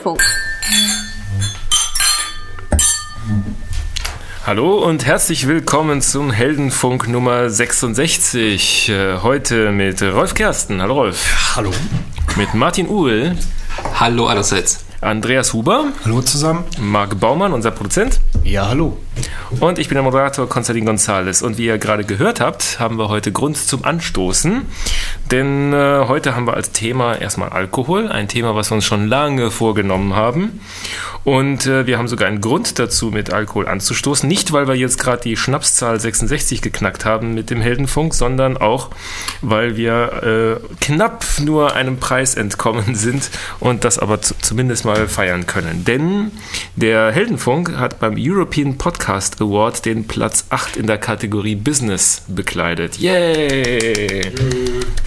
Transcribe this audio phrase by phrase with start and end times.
[0.00, 0.22] Heldenfunk.
[4.46, 8.88] Hallo und herzlich willkommen zum Heldenfunk Nummer 66.
[8.88, 10.80] Äh, Heute mit Rolf Kersten.
[10.80, 11.54] Hallo Rolf.
[11.54, 11.70] Hallo.
[12.36, 13.36] Mit Martin Uhl,
[13.94, 14.84] Hallo allerseits.
[15.02, 16.64] Andreas Huber, Hallo zusammen.
[16.78, 18.20] Marc Baumann, unser Produzent.
[18.42, 18.96] Ja, hallo.
[19.58, 21.42] Und ich bin der Moderator Konstantin Gonzales.
[21.42, 24.62] Und wie ihr gerade gehört habt, haben wir heute Grund zum Anstoßen.
[25.30, 28.08] Denn äh, heute haben wir als Thema erstmal Alkohol.
[28.08, 30.60] Ein Thema, was wir uns schon lange vorgenommen haben.
[31.24, 34.28] Und äh, wir haben sogar einen Grund dazu, mit Alkohol anzustoßen.
[34.28, 38.90] Nicht, weil wir jetzt gerade die Schnapszahl 66 geknackt haben mit dem Heldenfunk, sondern auch,
[39.42, 45.08] weil wir äh, knapp nur einem Preis entkommen sind und das aber zu, zumindest mal
[45.08, 45.84] feiern können.
[45.84, 46.30] Denn
[46.76, 48.99] der Heldenfunk hat beim European Podcast
[49.40, 52.98] Award den Platz 8 in der Kategorie Business bekleidet.
[52.98, 54.32] Yay!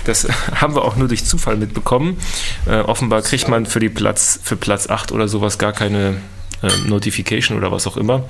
[0.05, 2.17] Das haben wir auch nur durch Zufall mitbekommen.
[2.65, 6.17] Äh, offenbar kriegt man für, die Platz, für Platz 8 oder sowas gar keine
[6.61, 8.25] äh, Notification oder was auch immer.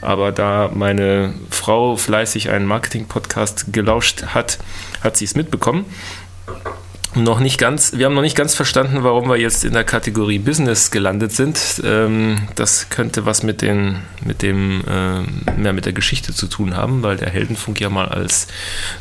[0.00, 4.58] Aber da meine Frau fleißig einen Marketing-Podcast gelauscht hat,
[5.02, 5.84] hat sie es mitbekommen.
[7.16, 10.40] Noch nicht ganz, wir haben noch nicht ganz verstanden, warum wir jetzt in der Kategorie
[10.40, 11.80] Business gelandet sind.
[11.84, 16.76] Ähm, das könnte was mit, den, mit dem, ähm, mehr mit der Geschichte zu tun
[16.76, 18.48] haben, weil der Heldenfunk ja mal als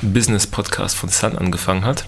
[0.03, 2.05] Business-Podcast von Sun angefangen hat.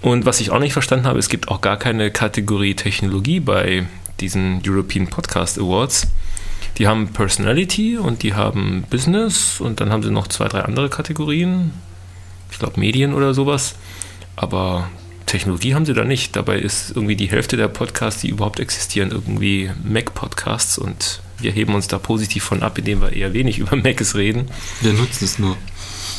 [0.00, 3.86] Und was ich auch nicht verstanden habe, es gibt auch gar keine Kategorie Technologie bei
[4.20, 6.06] diesen European Podcast Awards.
[6.78, 10.88] Die haben Personality und die haben Business und dann haben sie noch zwei, drei andere
[10.88, 11.72] Kategorien.
[12.52, 13.74] Ich glaube Medien oder sowas.
[14.36, 14.88] Aber
[15.30, 16.34] Technologie haben sie da nicht.
[16.36, 21.74] Dabei ist irgendwie die Hälfte der Podcasts, die überhaupt existieren, irgendwie Mac-Podcasts und wir heben
[21.74, 24.48] uns da positiv von ab, indem wir eher wenig über Macs reden.
[24.80, 25.56] Wir nutzen es nur.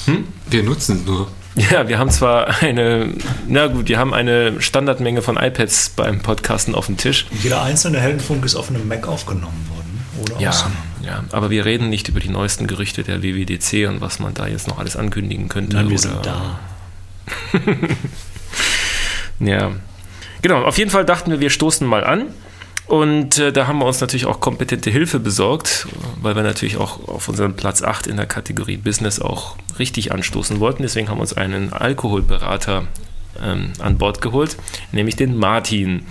[0.06, 0.26] Hm?
[0.50, 1.32] Wir nutzen es nur.
[1.70, 3.14] Ja, wir haben zwar eine,
[3.48, 7.26] na gut, wir haben eine Standardmenge von iPads beim Podcasten auf dem Tisch.
[7.44, 10.06] Jeder einzelne Heldenfunk ist auf einem Mac aufgenommen worden.
[10.22, 10.52] Oder Ja,
[11.04, 14.48] ja, aber wir reden nicht über die neuesten Gerüchte der WWDC und was man da
[14.48, 15.76] jetzt noch alles ankündigen könnte.
[15.76, 16.60] Nein, wir oder- sind da.
[19.42, 19.72] Ja,
[20.42, 20.64] genau.
[20.64, 22.28] Auf jeden Fall dachten wir, wir stoßen mal an.
[22.88, 25.88] Und äh, da haben wir uns natürlich auch kompetente Hilfe besorgt,
[26.22, 30.60] weil wir natürlich auch auf unseren Platz 8 in der Kategorie Business auch richtig anstoßen
[30.60, 30.84] wollten.
[30.84, 32.88] Deswegen haben wir uns einen Alkoholberater
[33.42, 34.58] ähm, an Bord geholt,
[34.92, 36.06] nämlich den Martin.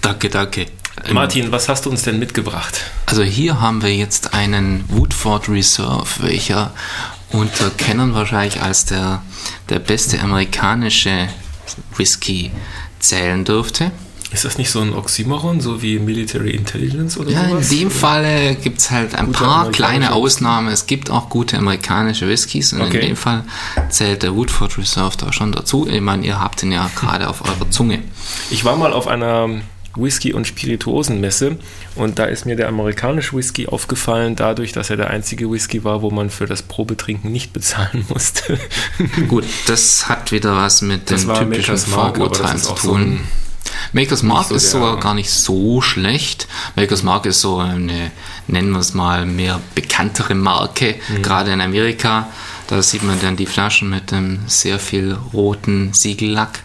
[0.00, 0.66] Danke, danke.
[1.04, 2.82] Ähm, Martin, was hast du uns denn mitgebracht?
[3.06, 6.72] Also hier haben wir jetzt einen Woodford Reserve, welcher
[7.32, 9.22] unter Kennern wahrscheinlich als der,
[9.68, 11.28] der beste amerikanische
[11.96, 12.50] Whisky
[12.98, 13.90] zählen dürfte.
[14.32, 17.68] Ist das nicht so ein Oxymoron, so wie Military Intelligence oder Ja, in sowas?
[17.70, 20.12] dem Falle gibt es halt ein Gute paar kleine.
[20.12, 20.68] Ausnahmen.
[20.68, 23.00] Es gibt auch gute amerikanische Whiskys und Okay.
[23.00, 23.42] in dem Fall
[23.88, 25.88] zählt der Woodford Reserve da schon dazu.
[25.88, 28.02] Ich meine, ihr habt ihn ja gerade auf eurer Zunge.
[28.50, 29.48] Ich war mal auf einer
[29.96, 31.56] Whisky- und Spirituosenmesse
[31.96, 36.02] und da ist mir der amerikanische Whisky aufgefallen, dadurch, dass er der einzige Whisky war,
[36.02, 38.58] wo man für das Probetrinken nicht bezahlen musste.
[39.28, 43.20] Gut, das hat wieder was mit Das den typischen Mark, Vorurteilen zu so tun.
[43.92, 46.46] Makers Mark so ist sogar gar nicht so schlecht.
[46.76, 48.10] Makers Mark ist so eine,
[48.46, 51.22] nennen wir es mal, mehr bekanntere Marke, Mhm.
[51.22, 52.28] gerade in Amerika.
[52.70, 56.60] Da sieht man dann die Flaschen mit dem sehr viel roten Siegellack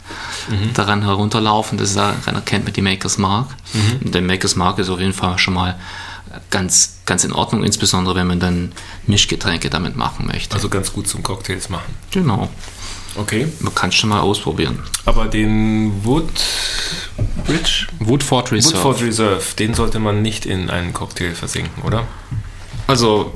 [0.50, 0.74] Mhm.
[0.76, 1.78] daran herunterlaufen.
[1.80, 3.50] Das ist, erkennt man die Makers Mark.
[3.74, 4.06] Mhm.
[4.06, 5.80] Und der Makers Mark ist auf jeden Fall schon mal
[6.52, 8.72] ganz, ganz in Ordnung, insbesondere wenn man dann
[9.08, 10.54] Mischgetränke damit machen möchte.
[10.56, 11.94] Also ganz gut zum Cocktails machen.
[12.12, 12.50] genau.
[13.18, 13.48] Okay.
[13.62, 14.84] Man kann es schon mal ausprobieren.
[15.06, 16.30] Aber den Wood
[17.48, 17.88] Bridge?
[18.00, 18.76] Woodford Reserve.
[18.76, 22.06] Woodford Reserve, den sollte man nicht in einen Cocktail versinken, oder?
[22.88, 23.34] Also,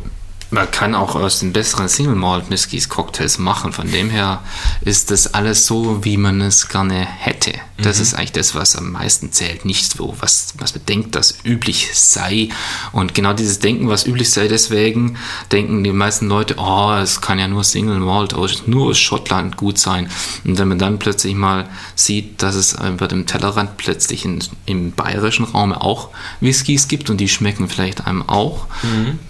[0.52, 3.72] man kann auch aus den besseren Single Malt Whiskys Cocktails machen.
[3.72, 4.42] Von dem her
[4.82, 7.54] ist das alles so, wie man es gerne hätte.
[7.78, 9.64] Das ist eigentlich das, was am meisten zählt.
[9.64, 12.50] Nicht so, was, was man denkt, das üblich sei.
[12.92, 15.18] Und genau dieses Denken, was üblich sei, deswegen
[15.52, 19.56] denken die meisten Leute, oh, es kann ja nur Single Malt, aus- nur aus Schottland
[19.56, 20.10] gut sein.
[20.46, 24.92] Und wenn man dann plötzlich mal sieht, dass es über dem Tellerrand plötzlich in, im
[24.94, 26.10] bayerischen Raum auch
[26.42, 28.66] Whiskys gibt und die schmecken vielleicht einem auch,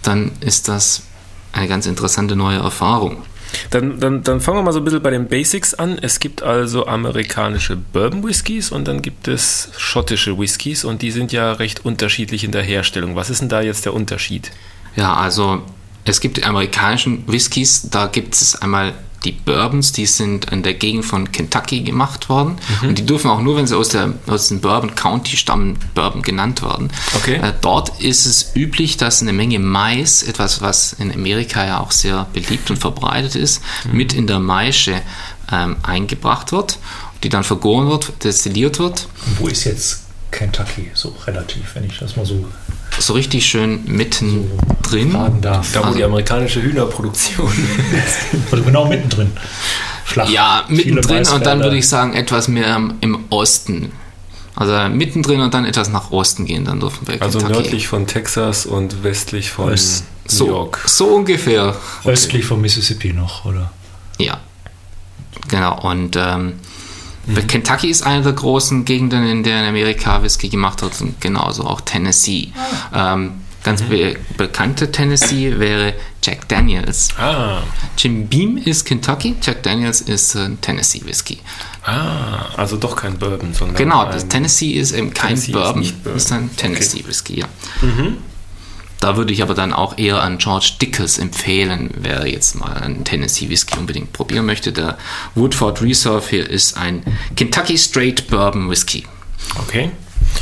[0.02, 1.04] dann ist das
[1.52, 3.24] eine ganz interessante neue Erfahrung.
[3.72, 5.98] Dann, dann, dann fangen wir mal so ein bisschen bei den Basics an.
[6.00, 11.32] Es gibt also amerikanische Bourbon Whiskys und dann gibt es schottische Whiskys und die sind
[11.32, 13.16] ja recht unterschiedlich in der Herstellung.
[13.16, 14.52] Was ist denn da jetzt der Unterschied?
[14.96, 15.64] Ja, also
[16.06, 18.94] es gibt die amerikanischen Whiskys, da gibt es einmal
[19.24, 23.42] die Bourbons, die sind in der Gegend von Kentucky gemacht worden und die dürfen auch
[23.42, 26.90] nur, wenn sie aus, der, aus dem Bourbon County stammen, Bourbon genannt werden.
[27.16, 27.36] Okay.
[27.36, 31.92] Äh, dort ist es üblich, dass eine Menge Mais, etwas was in Amerika ja auch
[31.92, 33.62] sehr beliebt und verbreitet ist,
[33.92, 35.02] mit in der Maische
[35.52, 36.80] ähm, eingebracht wird,
[37.24, 39.08] die dann vergoren wird, destilliert wird.
[39.38, 42.46] Wo ist jetzt Kentucky, so relativ, wenn ich das mal so
[43.00, 45.12] So richtig schön mittendrin.
[45.12, 45.72] fragen darf.
[45.74, 47.52] Da, wo Also- die amerikanische Hühnerproduktion
[48.52, 49.32] Also genau mittendrin.
[50.06, 50.30] Flach.
[50.30, 53.92] Ja, mittendrin und dann würde ich sagen etwas mehr im- Osten.
[54.56, 57.62] Also mittendrin und dann etwas nach Osten gehen, dann dürfen wir Also Kentucky.
[57.62, 60.80] nördlich von Texas und westlich von West- New so, York.
[60.86, 61.76] so ungefähr.
[62.06, 63.72] Östlich vom Mississippi noch, oder?
[64.20, 64.40] Ja,
[65.48, 65.80] genau.
[65.82, 66.54] Und ähm,
[67.30, 67.48] Mhm.
[67.48, 71.64] Kentucky ist eine der großen Gegenden, in der in Amerika Whisky gemacht wird und genauso
[71.66, 72.52] auch Tennessee.
[72.92, 73.14] Ah.
[73.14, 73.32] Ähm,
[73.64, 75.94] ganz be bekannte Tennessee wäre
[76.24, 77.10] Jack Daniels.
[77.18, 77.62] Ah,
[77.98, 81.40] Jim Beam ist Kentucky, Jack Daniels ist äh, Tennessee Whisky.
[81.86, 85.54] ah, also doch kein Bourbon, sondern Genau, ein, das Tennessee ist eben kein Tennessee ist
[85.58, 86.18] Bourbon, nicht Bourbon.
[86.18, 87.48] ist ein Tennessee Whisky, ja.
[89.00, 93.06] Da würde ich aber dann auch eher an George Dickers empfehlen, wer jetzt mal einen
[93.06, 94.74] Tennessee Whisky unbedingt probieren möchte.
[94.74, 94.98] Der
[95.36, 97.04] Woodford Reserve hier ist ein
[97.38, 99.06] Kentucky Straight Bourbon Whisky.
[99.60, 99.92] Okay.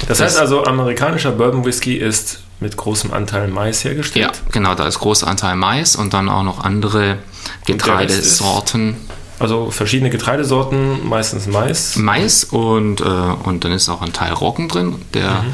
[0.08, 4.42] Das, Das- heißt also, amerikanischer Bourbon Whisky ist mit großem Anteil Mais Ja, hergestellt.
[4.52, 7.20] genau, da ist großer Anteil Mais und dann auch noch andere
[7.66, 8.96] Getreidesorten.
[9.40, 11.96] Also verschiedene Getreidesorten, meistens Mais.
[11.98, 15.46] Mais und, äh, und dann ist auch ein Teil Roggen drin, der,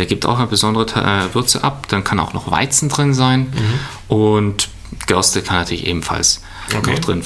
[0.00, 1.86] der gibt auch eine besondere äh, Würze ab.
[1.88, 3.52] Dann kann auch noch Weizen drin sein
[4.08, 4.70] und
[5.06, 6.40] Gerste kann natürlich ebenfalls
[6.74, 6.92] Okay.
[6.92, 7.22] noch drin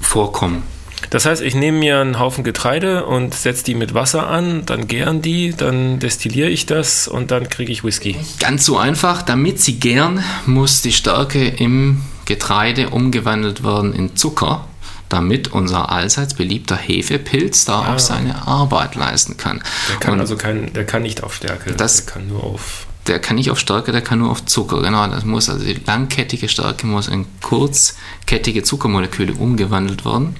[0.00, 0.62] vorkommen.
[1.10, 4.86] Das heißt, ich nehme mir einen Haufen Getreide und setze die mit Wasser an, dann
[4.88, 8.16] gären die, dann destilliere ich das und dann kriege ich Whisky.
[8.38, 14.66] Ganz so einfach, damit sie gern, muss die Stärke im Getreide umgewandelt werden in Zucker,
[15.12, 17.94] damit unser allseits beliebter Hefepilz da Ah.
[17.94, 19.62] auch seine Arbeit leisten kann.
[19.90, 22.86] Der kann Und also kein, der kann nicht auf Stärke, Das- der kann nur auf.
[23.06, 24.80] Der kann nicht auf Stärke, der kann nur auf Zucker.
[24.80, 30.36] Genau, das muss also die langkettige Stärke muss in kurzkettige Zuckermoleküle umgewandelt werden.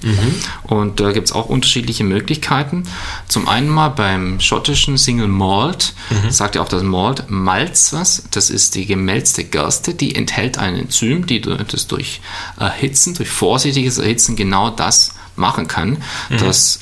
[0.63, 2.83] Und da gibt es auch unterschiedliche Möglichkeiten.
[3.27, 5.93] Zum einen mal beim schottischen Single Malt,
[6.29, 8.23] sagt ja auch das Malt Malz was.
[8.31, 12.21] Das ist die gemälzte Gerste, die enthält ein Enzym, die das durch
[12.57, 15.97] Erhitzen, durch vorsichtiges Erhitzen genau das machen kann.
[16.29, 16.79] Das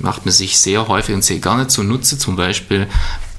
[0.00, 2.88] macht man sich sehr häufig und sehr gerne zunutze, zum Beispiel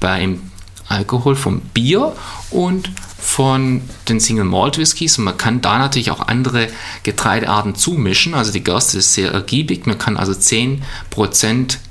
[0.00, 0.40] beim
[0.88, 2.14] Alkohol vom Bier
[2.50, 5.18] und von den Single Malt Whiskys.
[5.18, 6.68] Und man kann da natürlich auch andere
[7.02, 8.34] Getreidearten zumischen.
[8.34, 9.86] Also die Gerste ist sehr ergiebig.
[9.86, 10.80] Man kann also 10%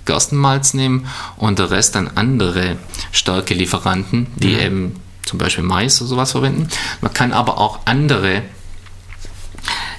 [0.06, 2.78] Gerstenmalz nehmen und der Rest dann andere
[3.12, 4.96] Stärkelieferanten, die eben
[5.26, 6.70] zum Beispiel Mais oder sowas verwenden.
[7.02, 8.44] Man kann aber auch andere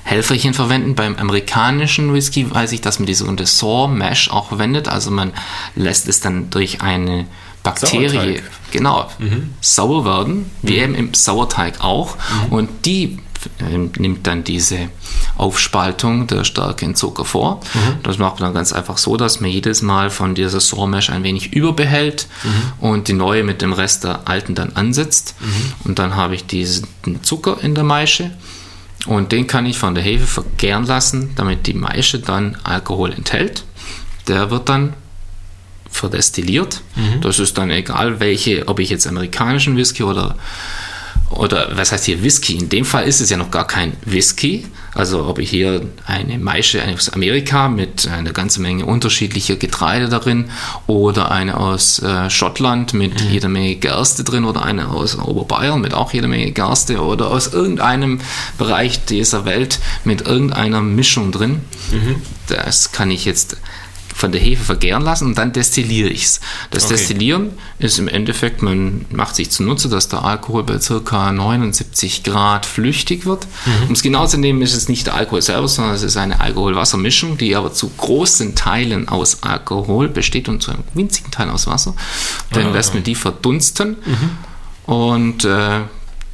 [0.03, 0.95] Helferchen verwenden.
[0.95, 4.89] Beim amerikanischen Whisky weiß ich, dass man die sogenannte Sour Mash auch verwendet.
[4.89, 5.33] Also man
[5.77, 7.27] lässt es dann durch eine
[7.71, 8.43] Bakterie Sauerteig.
[8.71, 9.11] genau
[9.61, 12.17] sauer werden, wie eben im Sauerteig auch.
[12.51, 13.19] Und die
[13.61, 14.89] äh, nimmt dann diese
[15.37, 17.61] Aufspaltung der Stärke in Zucker vor.
[18.03, 21.11] Das macht man dann ganz einfach so, dass man jedes Mal von dieser Sour Mash
[21.11, 22.27] ein wenig überbehält
[22.81, 25.37] und die neue mit dem Rest der alten dann ansetzt.
[25.85, 26.89] Und dann habe ich diesen
[27.23, 28.33] Zucker in der Maische.
[29.07, 33.65] Und den kann ich von der Hefe vergären lassen, damit die Maische dann Alkohol enthält.
[34.27, 34.95] Der wird dann
[35.91, 36.81] verdestilliert.
[37.21, 40.37] Das ist dann egal, welche, ob ich jetzt amerikanischen Whisky oder
[41.31, 42.57] oder was heißt hier Whisky?
[42.57, 44.67] In dem Fall ist es ja noch gar kein Whisky.
[44.95, 50.51] Also ob ich hier eine Maische aus Amerika mit einer ganzen Menge unterschiedlicher Getreide darin
[50.87, 55.93] oder eine aus äh, Schottland mit jeder Menge Gerste drin oder eine aus Oberbayern mit
[55.93, 58.21] auch jeder Menge Gerste oder aus irgendeinem
[58.57, 61.61] Bereich dieser Welt mit irgendeiner Mischung drin.
[62.49, 63.59] Das kann ich jetzt
[64.19, 66.41] von der Hefe vergären lassen und dann destilliere ich es.
[66.71, 66.95] Das Okay.
[66.95, 71.31] Destillieren ist im Endeffekt, man macht sich zunutze, dass der Alkohol bei ca.
[71.33, 73.47] 79 Grad flüchtig wird.
[73.87, 76.41] Um es genau zu nehmen, ist es nicht der Alkohol selber, sondern es ist eine
[76.41, 81.67] Alkohol-Wasser-Mischung, die aber zu großen Teilen aus Alkohol besteht und zu einem winzigen Teil aus
[81.69, 81.95] Wasser.
[82.53, 82.71] Dann Ah.
[82.73, 83.97] lässt man die verdunsten
[84.87, 85.81] und äh,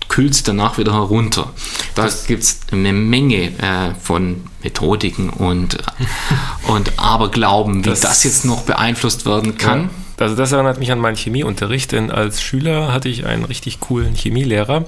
[0.09, 1.53] kühlt sie danach wieder herunter.
[1.95, 5.79] Da gibt es eine Menge äh, von Methodiken und,
[6.69, 9.91] und Aberglauben, wie Das- das, jetzt noch beeinflusst werden kann.
[10.21, 14.15] Also das erinnert mich an meinen Chemieunterricht, denn als Schüler hatte ich einen richtig coolen
[14.15, 14.85] Chemielehrer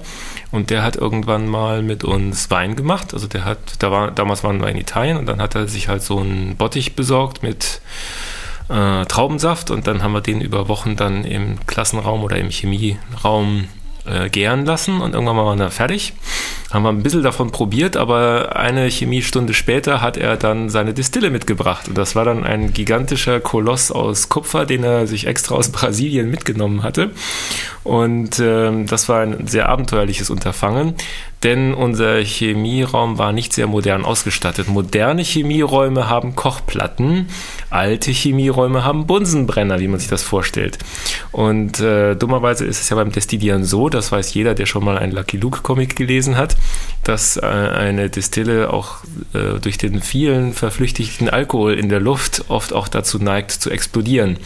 [0.51, 3.13] und der hat irgendwann mal mit uns Wein gemacht.
[3.13, 5.89] Also der hat, da war, damals waren wir in Italien und dann hat er sich
[5.89, 7.81] halt so einen Bottich besorgt mit
[8.69, 13.67] äh, Traubensaft und dann haben wir den über Wochen dann im Klassenraum oder im Chemieraum
[14.07, 16.13] äh, gären lassen und irgendwann waren wir fertig.
[16.71, 21.29] Haben wir ein bisschen davon probiert, aber eine Chemiestunde später hat er dann seine Distille
[21.29, 21.87] mitgebracht.
[21.87, 26.29] Und das war dann ein gigantischer Koloss aus Kupfer, den er sich extra aus Brasilien
[26.29, 27.11] mitgenommen hatte.
[27.83, 30.95] Und ähm, das war ein sehr abenteuerliches Unterfangen,
[31.43, 34.67] denn unser Chemieraum war nicht sehr modern ausgestattet.
[34.67, 37.27] Moderne Chemieräume haben Kochplatten,
[37.69, 40.79] alte Chemieräume haben Bunsenbrenner, wie man sich das vorstellt.
[41.31, 44.97] Und äh, dummerweise ist es ja beim Destillieren so, das weiß jeder, der schon mal
[44.97, 46.57] einen Lucky Luke Comic gelesen hat,
[47.03, 48.97] dass äh, eine Distille auch
[49.33, 54.37] äh, durch den vielen verflüchtigten Alkohol in der Luft oft auch dazu neigt zu explodieren.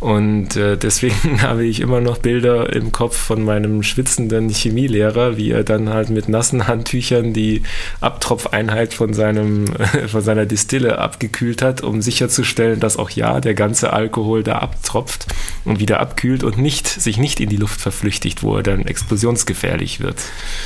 [0.00, 5.50] Und äh, deswegen habe ich immer noch Bilder im Kopf von meinem schwitzenden Chemielehrer, wie
[5.50, 7.62] er dann halt mit nassen Handtüchern die
[8.00, 9.66] Abtropfeinheit von, seinem,
[10.08, 15.26] von seiner Distille abgekühlt hat, um sicherzustellen, dass auch ja der ganze Alkohol da abtropft
[15.64, 20.00] und wieder abkühlt und nicht, sich nicht in die Luft verflüchtigt, wo er dann explosionsgefährlich
[20.00, 20.20] wird.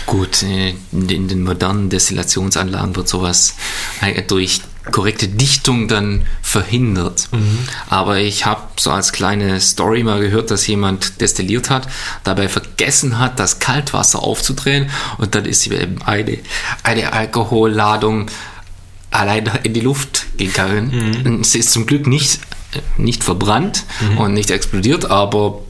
[0.06, 3.56] Gut, äh, in den modernen Destillationsanlagen wird sowas
[4.26, 4.60] durch
[4.92, 7.28] korrekte Dichtung dann verhindert.
[7.32, 7.58] Mhm.
[7.88, 11.88] Aber ich habe so als kleine Story mal gehört, dass jemand destilliert hat,
[12.24, 16.38] dabei vergessen hat, das Kaltwasser aufzudrehen und dann ist eben eine,
[16.82, 18.30] eine Alkoholladung
[19.10, 21.22] allein in die Luft gegangen.
[21.24, 21.44] Mhm.
[21.44, 22.40] Sie ist zum Glück nicht,
[22.96, 24.18] nicht verbrannt mhm.
[24.18, 25.60] und nicht explodiert, aber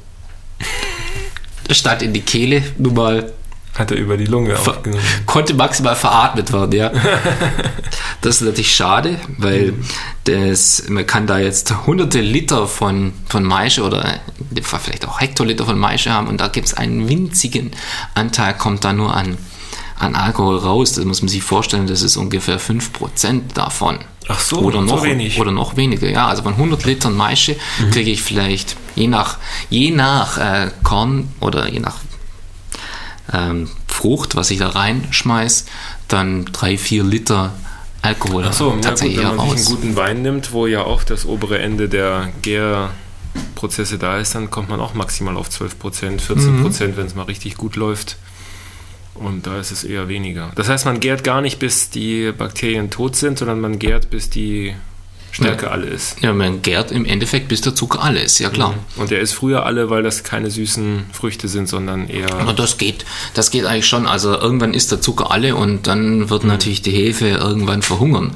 [1.70, 3.32] statt in die Kehle nur mal
[3.78, 5.02] hat er über die Lunge aufgenommen.
[5.26, 6.90] Konnte maximal veratmet werden, ja.
[8.20, 9.75] das ist natürlich schade, weil
[10.25, 14.20] das, man kann da jetzt hunderte Liter von, von Maische oder
[14.62, 17.70] vielleicht auch Hektoliter von Maische haben und da gibt es einen winzigen
[18.14, 19.38] Anteil, kommt da nur an,
[19.99, 20.94] an Alkohol raus.
[20.94, 23.99] Das muss man sich vorstellen, das ist ungefähr 5% davon.
[24.28, 25.40] Ach so, oder noch, so wenig.
[25.40, 26.26] Oder noch weniger, ja.
[26.26, 27.90] Also von 100 Litern Maische mhm.
[27.90, 29.38] kriege ich vielleicht je nach,
[29.70, 31.97] je nach äh, Korn oder je nach
[33.32, 35.66] ähm, Frucht, was ich da reinschmeiß,
[36.08, 37.52] dann drei, vier Liter
[38.00, 41.02] Alkohol Ach so, tatsächlich ja gut, wenn man einen guten Wein nimmt, wo ja auch
[41.02, 46.23] das obere Ende der Gärprozesse da ist, dann kommt man auch maximal auf 12 Prozent,
[46.23, 46.97] 14 Prozent, mhm.
[46.97, 48.16] wenn es mal richtig gut läuft.
[49.14, 50.52] Und da ist es eher weniger.
[50.54, 54.30] Das heißt, man gärt gar nicht, bis die Bakterien tot sind, sondern man gärt, bis
[54.30, 54.76] die
[55.30, 55.73] Stärke ja.
[55.73, 56.16] alle ist.
[56.23, 58.73] Ja, man gärt im Endeffekt, bis der Zucker alle ist, ja klar.
[58.73, 59.02] Mhm.
[59.02, 62.28] Und der ist früher alle, weil das keine süßen Früchte sind, sondern eher.
[62.28, 63.04] Ja, das geht.
[63.35, 64.06] Das geht eigentlich schon.
[64.06, 66.50] Also irgendwann ist der Zucker alle und dann wird mhm.
[66.50, 68.32] natürlich die Hefe irgendwann verhungern.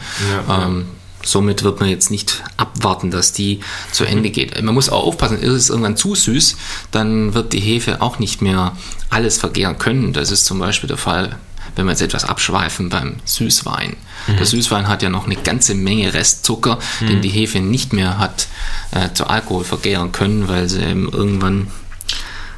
[0.49, 0.87] Ja, ähm,
[1.25, 4.33] somit wird man jetzt nicht abwarten, dass die zu Ende mhm.
[4.33, 4.63] geht.
[4.63, 6.57] Man muss auch aufpassen, ist es irgendwann zu süß,
[6.91, 8.77] dann wird die Hefe auch nicht mehr
[9.11, 10.13] alles vergären können.
[10.13, 11.37] Das ist zum Beispiel der Fall
[11.77, 13.97] wenn wir jetzt etwas abschweifen beim Süßwein.
[14.27, 14.37] Mhm.
[14.37, 17.07] Der Süßwein hat ja noch eine ganze Menge Restzucker, mhm.
[17.07, 18.47] den die Hefe nicht mehr hat
[18.93, 21.69] äh, zu Alkohol vergären können, weil sie eben irgendwann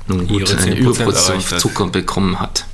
[0.06, 2.64] nun gut einen Überproduktion Zucker bekommen hat.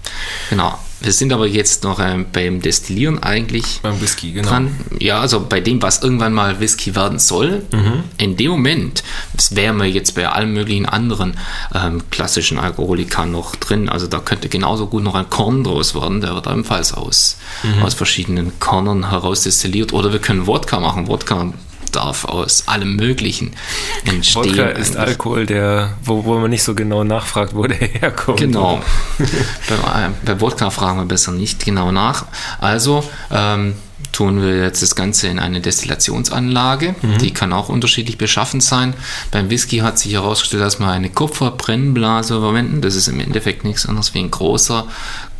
[0.51, 0.79] Genau.
[1.00, 4.49] Wir sind aber jetzt noch ähm, beim Destillieren eigentlich beim Whisky, genau.
[4.49, 4.76] dran.
[4.99, 7.62] Ja, also bei dem, was irgendwann mal Whisky werden soll.
[7.73, 8.04] Mhm.
[8.19, 9.02] In dem Moment,
[9.33, 11.38] das wären wir jetzt bei allen möglichen anderen
[11.75, 13.88] ähm, klassischen Alkoholikern noch drin.
[13.88, 16.21] Also da könnte genauso gut noch ein Korn draus werden.
[16.21, 17.83] Der wird ebenfalls aus, mhm.
[17.83, 19.92] aus verschiedenen Kornern heraus destilliert.
[19.95, 21.09] Oder wir können Wodka machen.
[21.09, 21.52] Wodka
[21.91, 23.53] darf aus allem Möglichen
[24.05, 24.45] entstehen.
[24.45, 28.39] Wodka ist Alkohol, der, wo, wo man nicht so genau nachfragt, wo der herkommt.
[28.39, 28.81] Genau.
[29.19, 32.27] bei, bei Wodka fragen wir besser nicht genau nach.
[32.61, 33.75] Also ähm,
[34.13, 36.95] tun wir jetzt das Ganze in eine Destillationsanlage.
[37.01, 37.19] Mhm.
[37.19, 38.95] Die kann auch unterschiedlich beschaffen sein.
[39.31, 42.81] Beim Whisky hat sich herausgestellt, dass wir eine Kupferbrennblase verwenden.
[42.81, 44.87] Das ist im Endeffekt nichts anderes wie ein großer,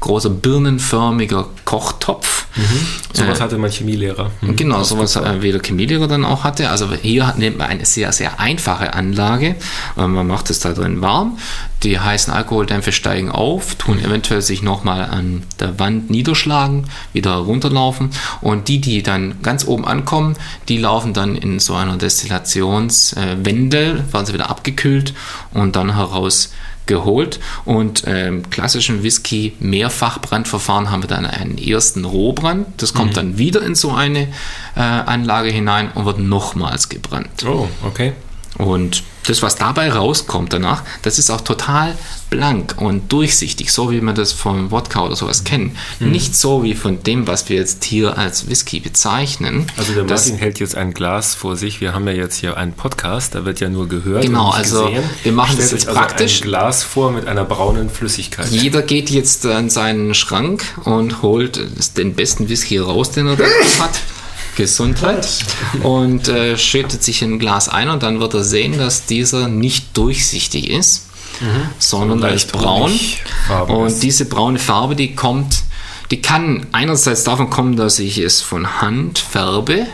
[0.00, 2.47] großer birnenförmiger Kochtopf.
[2.57, 2.87] Mhm.
[3.12, 4.30] Sowas äh, hatte mein Chemielehrer.
[4.40, 4.57] Mhm.
[4.57, 6.71] Genau, sowas äh, wie der Chemielehrer dann auch hatte.
[6.71, 9.57] Also hier nimmt man eine sehr, sehr einfache Anlage.
[9.97, 11.38] Äh, man macht es da drin warm.
[11.83, 14.04] Die heißen Alkoholdämpfe steigen auf, tun mhm.
[14.04, 18.11] eventuell sich nochmal an der Wand niederschlagen, wieder runterlaufen.
[18.40, 20.37] Und die, die dann ganz oben ankommen,
[20.69, 25.14] die laufen dann in so einer Destillationswende, werden sie wieder abgekühlt
[25.52, 26.50] und dann heraus
[26.87, 32.66] geholt und ähm, klassischen Whisky Mehrfachbrandverfahren haben wir dann einen ersten Rohbrand.
[32.78, 33.14] Das kommt mhm.
[33.14, 34.28] dann wieder in so eine
[34.75, 37.44] äh, Anlage hinein und wird nochmals gebrannt.
[37.46, 38.12] Oh, okay.
[38.58, 41.94] Und das, was dabei rauskommt danach, das ist auch total
[42.30, 45.75] blank und durchsichtig, so wie man das vom Wodka oder sowas kennt.
[45.99, 46.10] Mhm.
[46.10, 49.66] Nicht so wie von dem, was wir jetzt hier als Whisky bezeichnen.
[49.76, 51.80] Also der Martin hält jetzt ein Glas vor sich.
[51.80, 54.22] Wir haben ja jetzt hier einen Podcast, da wird ja nur gehört.
[54.22, 55.02] Genau, also gesehen.
[55.22, 56.40] wir machen Stellt das jetzt also praktisch.
[56.40, 58.49] ein Glas vor mit einer braunen Flüssigkeit.
[58.49, 61.60] Jeder geht jetzt an seinen Schrank und holt
[61.96, 63.44] den besten Whisky raus, den er da
[63.80, 64.00] hat.
[64.57, 65.28] Gesundheit
[65.83, 69.97] und äh, schüttet sich ein Glas ein und dann wird er sehen, dass dieser nicht
[69.97, 71.07] durchsichtig ist,
[71.40, 71.62] mhm.
[71.78, 72.92] sondern leicht braun.
[73.69, 74.02] Und ist.
[74.02, 75.62] diese braune Farbe, die kommt,
[76.11, 79.87] die kann einerseits davon kommen, dass ich es von Hand färbe.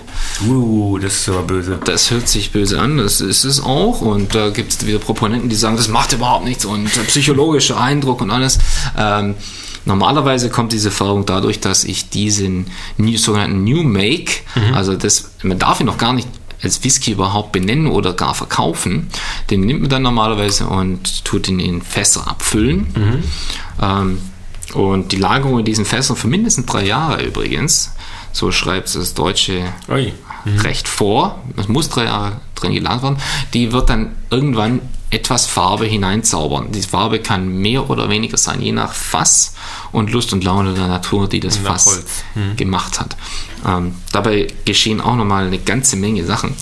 [0.47, 1.79] Uh, das ist aber böse.
[1.85, 4.01] Das hört sich böse an, das ist es auch.
[4.01, 8.23] Und da gibt es wieder Proponenten, die sagen, das macht überhaupt nichts und psychologischer Eindruck
[8.23, 8.59] und alles.
[8.97, 9.35] Ähm,
[9.87, 12.67] Normalerweise kommt diese Färbung dadurch, dass ich diesen
[12.99, 14.33] new, sogenannten New Make,
[14.75, 16.29] also das, man darf ihn noch gar nicht
[16.63, 19.09] als Whisky überhaupt benennen oder gar verkaufen.
[19.51, 23.23] Den nimmt man dann normalerweise und tut ihn in Fässer abfüllen.
[23.81, 24.19] Ähm,
[24.75, 27.93] und die Lagerung in diesen Fässern für mindestens drei Jahre übrigens,
[28.33, 30.13] so schreibt es das deutsche Ui.
[30.59, 33.19] Recht vor, es muss drei Jahre drin gelagert werden,
[33.55, 36.73] die wird dann irgendwann etwas Farbe hineinzaubern.
[36.73, 39.55] Die Farbe kann mehr oder weniger sein, je nach Fass
[39.93, 42.57] und Lust und Laune der Natur, die das Fass Holz.
[42.57, 43.17] gemacht hat.
[43.65, 46.55] Ähm, dabei geschehen auch nochmal eine ganze Menge Sachen.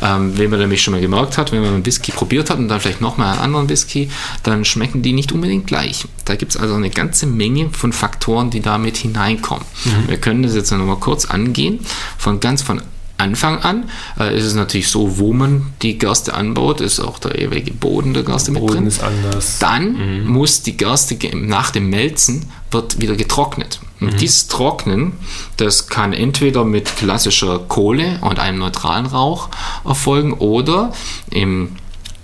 [0.00, 2.68] Ähm, wenn man nämlich schon mal gemerkt hat, wenn man einen Whisky probiert hat und
[2.68, 4.10] dann vielleicht nochmal einen anderen Whisky,
[4.44, 6.06] dann schmecken die nicht unbedingt gleich.
[6.24, 9.64] Da gibt es also eine ganze Menge von Faktoren, die damit hineinkommen.
[10.06, 11.80] Wir können das jetzt nochmal kurz angehen.
[12.16, 12.80] Von ganz von
[13.18, 17.38] Anfang an äh, ist es natürlich so, wo man die Gerste anbaut, ist auch der
[17.38, 18.86] ewige Boden der Gerste mit Boden drin.
[18.86, 19.58] ist anders.
[19.58, 23.80] Dann muss die Gerste ge- nach dem Melzen wird wieder getrocknet.
[24.00, 25.14] Und dieses Trocknen,
[25.56, 29.48] das kann entweder mit klassischer Kohle und einem neutralen Rauch
[29.84, 30.92] erfolgen oder
[31.30, 31.70] im,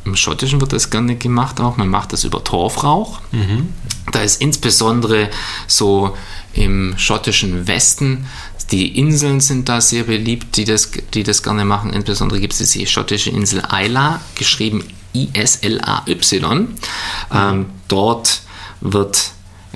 [0.04, 3.18] im Schottischen wird das gerne gemacht auch, man macht das über Torfrauch.
[4.12, 5.30] Da ist insbesondere
[5.66, 6.16] so
[6.52, 8.26] im schottischen Westen,
[8.70, 11.92] die Inseln sind da sehr beliebt, die das, die das gerne machen.
[11.92, 16.68] Insbesondere gibt es die schottische Insel Isla, geschrieben I-S-L-A-Y.
[17.32, 18.42] Ähm, dort
[18.80, 19.30] wird,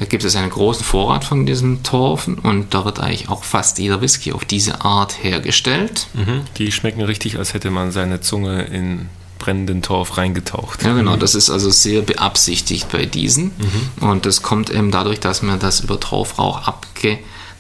[0.09, 4.01] gibt es einen großen Vorrat von diesen Torfen und da wird eigentlich auch fast jeder
[4.01, 6.07] Whisky auf diese Art hergestellt.
[6.15, 6.43] Mhm.
[6.59, 10.83] Die schmecken richtig, als hätte man seine Zunge in brennenden Torf reingetaucht.
[10.83, 13.53] Ja, genau, das ist also sehr beabsichtigt bei diesen.
[14.01, 16.67] Und das kommt eben dadurch, dass wir das über Torfrauch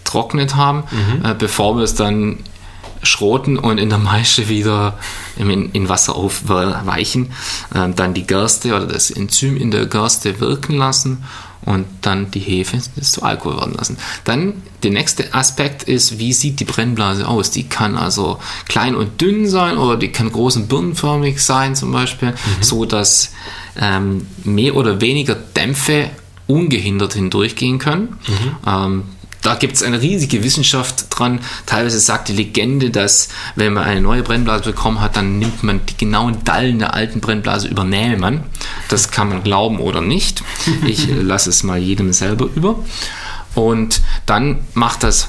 [0.08, 0.84] abgetrocknet haben,
[1.24, 2.38] äh, bevor wir es dann
[3.02, 4.98] schroten und in der Maische wieder
[5.36, 7.32] in, in Wasser aufweichen,
[7.72, 11.24] äh, dann die Gerste oder das Enzym in der Gerste wirken lassen
[11.64, 13.98] und dann die Hefe zu Alkohol werden lassen.
[14.24, 17.50] Dann der nächste Aspekt ist, wie sieht die Brennblase aus?
[17.50, 21.92] Die kann also klein und dünn sein oder die kann groß und birnenförmig sein zum
[21.92, 23.32] Beispiel, so dass
[23.80, 26.10] ähm, mehr oder weniger Dämpfe
[26.48, 28.16] ungehindert hindurchgehen können.
[28.66, 29.04] Ähm,
[29.42, 31.40] da gibt es eine riesige Wissenschaft dran.
[31.66, 35.80] Teilweise sagt die Legende, dass wenn man eine neue Brennblase bekommen hat, dann nimmt man
[35.86, 38.42] die genauen Dallen der alten Brennblase, übernähe man.
[38.88, 40.42] Das kann man glauben oder nicht.
[40.86, 42.84] Ich lasse es mal jedem selber über.
[43.54, 45.28] Und dann macht das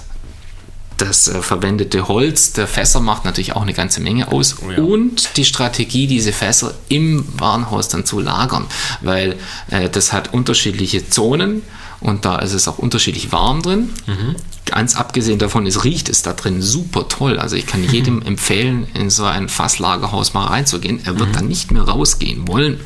[0.97, 4.81] das äh, verwendete Holz der Fässer macht natürlich auch eine ganze Menge aus Oh ja.
[4.81, 8.65] und die Strategie, diese Fässer im Warenhaus dann zu lagern,
[9.01, 9.37] weil
[9.69, 11.63] äh, das hat unterschiedliche Zonen
[12.01, 13.89] und da ist es auch unterschiedlich warm drin.
[14.65, 17.39] Ganz abgesehen davon, es riecht es da drin super toll.
[17.39, 21.01] Also ich kann jedem empfehlen, in so ein Fasslagerhaus mal reinzugehen.
[21.05, 22.79] Er wird dann nicht mehr rausgehen wollen,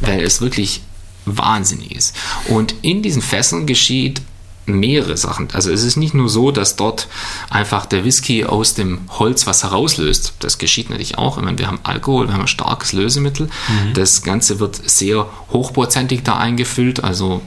[0.00, 0.82] weil es wirklich
[1.24, 2.16] wahnsinnig ist.
[2.48, 4.20] Und in diesen Fässern geschieht
[4.66, 5.48] mehrere Sachen.
[5.52, 7.08] Also es ist nicht nur so, dass dort
[7.50, 10.34] einfach der Whisky aus dem Holz was herauslöst.
[10.38, 11.36] Das geschieht natürlich auch.
[11.38, 13.48] Ich meine, wir haben Alkohol, wir haben ein starkes Lösemittel.
[13.94, 17.02] Das Ganze wird sehr hochprozentig da eingefüllt.
[17.02, 17.42] Also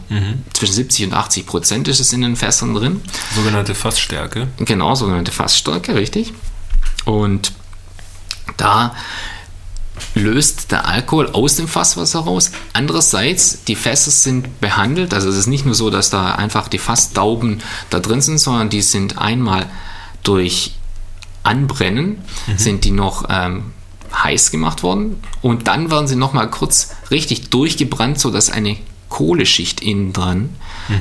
[0.54, 3.02] zwischen 70 und 80 Prozent ist es in den Fässern drin.
[3.36, 4.48] Sogenannte Fassstärke.
[4.58, 6.34] Genau, sogenannte Fassstärke, richtig.
[7.06, 7.54] Und
[8.58, 8.96] da
[10.14, 12.52] löst der Alkohol aus dem Fasswasser raus.
[12.74, 16.78] Andererseits, die Fässer sind behandelt, also es ist nicht nur so, dass da einfach die
[16.78, 19.68] Fassdauben da drin sind, sondern die sind einmal
[20.24, 20.76] durch
[21.44, 22.18] Anbrennen,
[22.58, 23.72] sind die noch ähm,
[24.14, 25.22] heiß gemacht worden.
[25.42, 28.78] Und dann werden sie nochmal kurz richtig durchgebrannt, sodass eine
[29.10, 30.50] Kohleschicht innen dran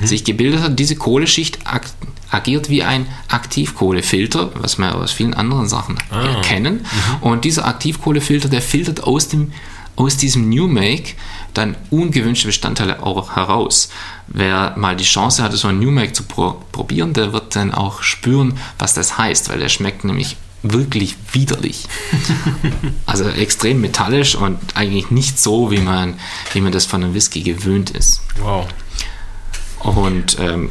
[0.03, 0.79] sich gebildet hat.
[0.79, 1.83] Diese Kohleschicht ag
[2.31, 6.41] agiert wie ein Aktivkohlefilter, was wir aus vielen anderen Sachen Ah.
[6.43, 6.85] kennen.
[7.21, 9.53] Und dieser Aktivkohlefilter, der filtert aus, dem,
[9.97, 11.13] aus diesem New Make
[11.53, 13.89] dann ungewünschte Bestandteile auch heraus.
[14.27, 17.73] Wer mal die Chance hatte, so ein New Make zu pro probieren, der wird dann
[17.73, 21.87] auch spüren, was das heißt, weil der schmeckt nämlich wirklich widerlich.
[23.07, 26.19] also extrem metallisch und eigentlich nicht so, wie man,
[26.53, 28.23] wie man das von einem Whisky gewöhnt ist.
[28.41, 28.67] Wow.
[29.81, 30.71] Und ähm,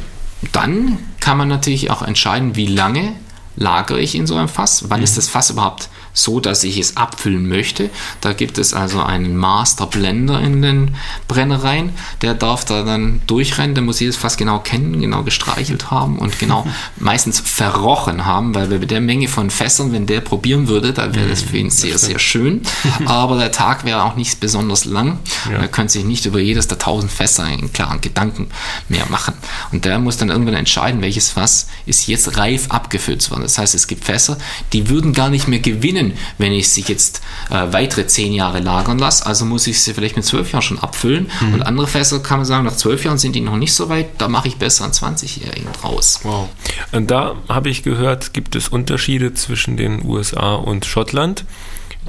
[0.52, 3.14] dann kann man natürlich auch entscheiden, wie lange
[3.56, 4.90] lagere ich in so einem Fass.
[4.90, 7.90] Wann ist das Fass überhaupt so, dass ich es abfüllen möchte?
[8.20, 10.96] Da gibt es also einen Master Blender in den
[11.28, 11.90] Brennereien.
[12.22, 13.74] Der darf da dann durchrennen.
[13.74, 18.68] Der muss jedes Fass genau kennen, genau gestreichelt haben und genau meistens verrochen haben, weil
[18.68, 21.98] bei der Menge von Fässern, wenn der probieren würde, dann wäre das für ihn sehr,
[21.98, 22.62] sehr schön.
[23.06, 25.18] Aber der Tag wäre auch nicht besonders lang.
[25.50, 25.58] Ja.
[25.58, 28.48] Er könnte sich nicht über jedes der tausend Fässer einen klaren Gedanken
[28.88, 29.34] mehr machen.
[29.72, 33.42] Und der muss dann irgendwann entscheiden, welches Fass ist jetzt reif abgefüllt zu werden.
[33.42, 34.38] Das heißt, es gibt Fässer,
[34.72, 36.03] die würden gar nicht mehr gewinnen,
[36.38, 39.26] wenn ich sie jetzt äh, weitere zehn Jahre lagern lasse.
[39.26, 41.30] Also muss ich sie vielleicht mit zwölf Jahren schon abfüllen.
[41.40, 41.54] Mhm.
[41.54, 44.08] Und andere Fässer kann man sagen, nach zwölf Jahren sind die noch nicht so weit,
[44.18, 46.20] da mache ich besser einen 20-Jährigen draus.
[46.22, 46.48] Wow.
[46.92, 51.44] Und da habe ich gehört, gibt es Unterschiede zwischen den USA und Schottland,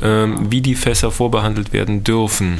[0.01, 2.59] ähm, wie die Fässer vorbehandelt werden dürfen.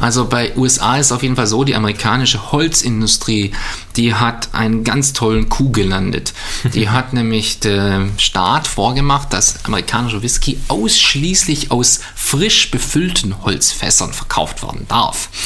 [0.00, 3.52] Also bei USA ist auf jeden Fall so, die amerikanische Holzindustrie,
[3.96, 6.34] die hat einen ganz tollen Coup gelandet.
[6.74, 14.62] Die hat nämlich der Staat vorgemacht, dass amerikanischer Whisky ausschließlich aus frisch befüllten Holzfässern verkauft
[14.62, 15.28] werden darf.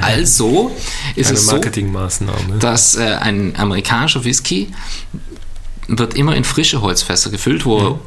[0.00, 0.74] Also
[1.14, 1.60] ist Eine es so,
[2.58, 4.72] dass äh, ein amerikanischer Whisky
[5.88, 8.00] wird immer in frische Holzfässer gefüllt, wo mhm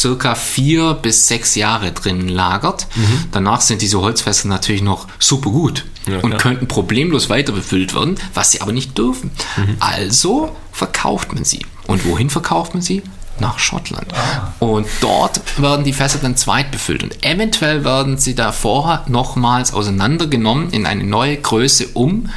[0.00, 2.86] circa vier bis sechs Jahre drin lagert.
[2.94, 3.24] Mhm.
[3.32, 8.16] Danach sind diese Holzfässer natürlich noch super gut ja, und könnten problemlos weiter befüllt werden,
[8.34, 9.30] was sie aber nicht dürfen.
[9.56, 9.76] Mhm.
[9.80, 11.64] Also verkauft man sie.
[11.86, 13.02] Und wohin verkauft man sie?
[13.40, 14.06] Nach Schottland.
[14.14, 14.52] Ah.
[14.60, 17.02] Und dort werden die Fässer dann zweit befüllt.
[17.02, 22.28] Und eventuell werden sie da vorher nochmals auseinandergenommen in eine neue Größe um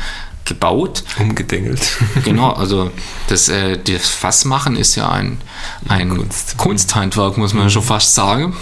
[0.48, 1.04] gebaut.
[1.20, 1.82] Umgedengelt.
[2.24, 2.92] Genau, also
[3.28, 5.38] das, äh, das Fassmachen ist ja ein,
[5.88, 6.58] ein Kunst.
[6.58, 7.70] Kunsthandwerk, muss man mhm.
[7.70, 8.56] schon fast sagen.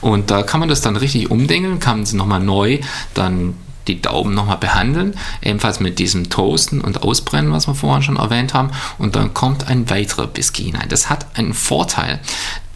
[0.00, 2.80] Und da kann man das dann richtig umdengeln, kann man sie nochmal neu
[3.14, 3.54] dann
[3.88, 8.54] die Daumen nochmal behandeln, ebenfalls mit diesem Toasten und Ausbrennen, was wir vorhin schon erwähnt
[8.54, 8.70] haben.
[8.98, 10.88] Und dann kommt ein weiterer Whisky hinein.
[10.88, 12.20] Das hat einen Vorteil.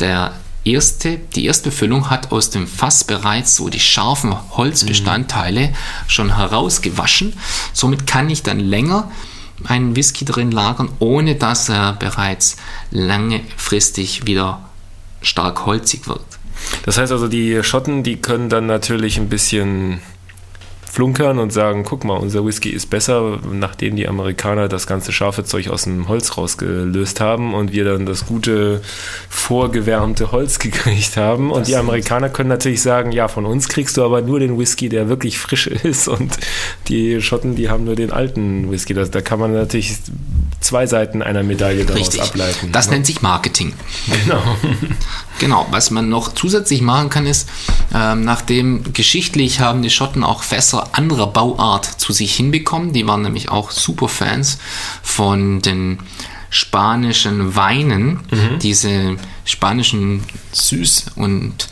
[0.01, 0.33] Der
[0.67, 5.75] erste, die erste Füllung hat aus dem Fass bereits so die scharfen Holzbestandteile mhm.
[6.07, 7.35] schon herausgewaschen.
[7.73, 9.11] Somit kann ich dann länger
[9.65, 12.57] einen Whisky drin lagern, ohne dass er bereits
[12.91, 14.69] langfristig wieder
[15.23, 16.21] stark holzig wird.
[16.85, 20.01] Das heißt also, die Schotten, die können dann natürlich ein bisschen
[20.97, 25.45] flunkern und sagen, guck mal, unser Whisky ist besser, nachdem die Amerikaner das ganze scharfe
[25.45, 28.81] Zeug aus dem Holz rausgelöst haben und wir dann das gute
[29.29, 31.51] vorgewärmte Holz gekriegt haben.
[31.51, 34.59] Und das die Amerikaner können natürlich sagen, ja, von uns kriegst du aber nur den
[34.59, 36.39] Whisky, der wirklich frisch ist und
[36.89, 38.95] die Schotten, die haben nur den alten Whisky.
[38.95, 39.99] Das, da kann man natürlich
[40.61, 42.23] zwei Seiten einer Medaille daraus Richtig.
[42.23, 42.73] ableiten.
[42.73, 42.95] Das ne?
[42.95, 43.75] nennt sich Marketing.
[44.25, 44.43] Genau.
[45.39, 47.47] Genau, was man noch zusätzlich machen kann, ist,
[47.95, 52.93] ähm, nachdem geschichtlich haben die Schotten auch Fässer anderer Bauart zu sich hinbekommen.
[52.93, 54.59] Die waren nämlich auch super Fans
[55.03, 55.99] von den
[56.51, 58.59] spanischen Weinen, mhm.
[58.63, 60.23] diese spanischen
[60.55, 61.69] Süß- und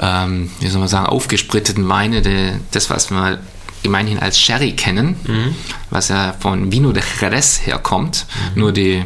[0.00, 3.40] ähm, wie soll man sagen, aufgespritteten Weine, de, das, was wir
[3.82, 5.54] gemeinhin als Sherry kennen, mhm.
[5.90, 8.26] was ja von Vino de Jerez herkommt.
[8.54, 8.60] Mhm.
[8.60, 9.04] Nur die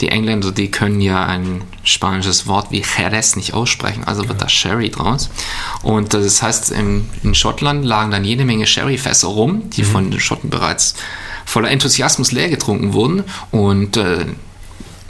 [0.00, 4.48] die Engländer, die können ja ein spanisches Wort wie Jerez nicht aussprechen, also wird da
[4.48, 5.30] Sherry draus.
[5.82, 9.86] Und das heißt, in, in Schottland lagen dann jede Menge Sherryfässer rum, die mhm.
[9.86, 10.94] von den Schotten bereits
[11.44, 13.24] voller Enthusiasmus leer getrunken wurden.
[13.50, 14.26] Und äh,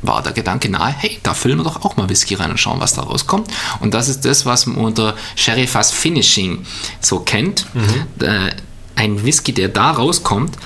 [0.02, 2.80] war der Gedanke nahe, hey, da füllen wir doch auch mal Whisky rein und schauen,
[2.80, 3.48] was da rauskommt.
[3.80, 6.66] Und das ist das, was man unter Sherryfass Finishing
[7.00, 7.66] so kennt.
[7.74, 8.26] Mhm.
[8.26, 8.50] Äh,
[8.96, 10.56] ein Whisky, der da rauskommt,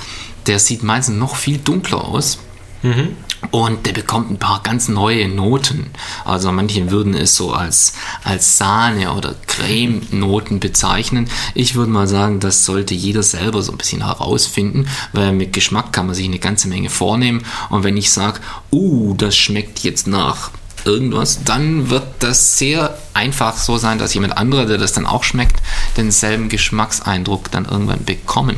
[0.47, 2.38] der sieht meistens noch viel dunkler aus.
[2.83, 3.16] Mhm.
[3.51, 5.90] Und der bekommt ein paar ganz neue Noten.
[6.25, 7.94] Also manche würden es so als,
[8.25, 11.29] als Sahne oder Creme-Noten bezeichnen.
[11.55, 15.92] Ich würde mal sagen, das sollte jeder selber so ein bisschen herausfinden, weil mit Geschmack
[15.92, 17.44] kann man sich eine ganze Menge vornehmen.
[17.70, 18.40] Und wenn ich sage,
[18.72, 20.51] uh, das schmeckt jetzt nach
[20.85, 25.25] irgendwas, dann wird das sehr einfach so sein, dass jemand anderer, der das dann auch
[25.25, 25.61] schmeckt,
[25.96, 28.57] denselben Geschmackseindruck dann irgendwann bekommen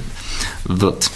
[0.64, 1.10] wird.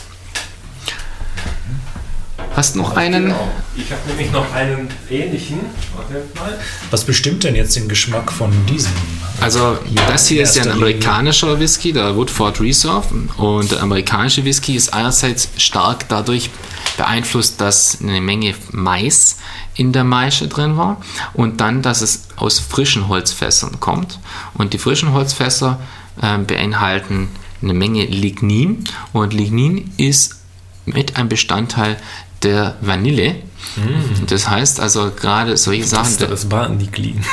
[2.55, 3.25] Hast noch einen?
[3.25, 3.49] Genau.
[3.75, 5.61] Ich habe nämlich noch einen ähnlichen.
[5.97, 6.59] Warte mal.
[6.91, 8.93] Was bestimmt denn jetzt den Geschmack von diesem?
[9.41, 13.07] Also, das hier ist ja ein amerikanischer Whisky, der Woodford Reserve.
[13.38, 16.51] Und der amerikanische Whisky ist einerseits stark dadurch
[16.97, 19.38] beeinflusst, dass eine Menge Mais
[19.75, 21.01] in der Maische drin war
[21.33, 24.19] und dann, dass es aus frischen Holzfässern kommt.
[24.55, 25.81] Und die frischen Holzfässer
[26.21, 27.29] äh, beinhalten
[27.62, 30.37] eine Menge Lignin und Lignin ist
[30.85, 31.97] mit ein Bestandteil
[32.42, 33.37] der Vanille.
[33.76, 34.26] Mm.
[34.26, 36.16] Das heißt also gerade solche Sachen.
[36.18, 37.24] Das, das liegen.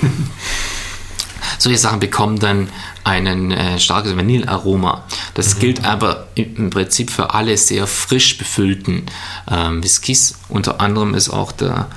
[1.58, 2.68] solche Sachen bekommen dann
[3.04, 5.04] ein äh, starkes Vanillearoma.
[5.34, 5.60] Das mhm.
[5.60, 9.06] gilt aber im Prinzip für alle sehr frisch befüllten
[9.50, 10.38] ähm, Whiskys.
[10.48, 11.88] Unter anderem ist auch der,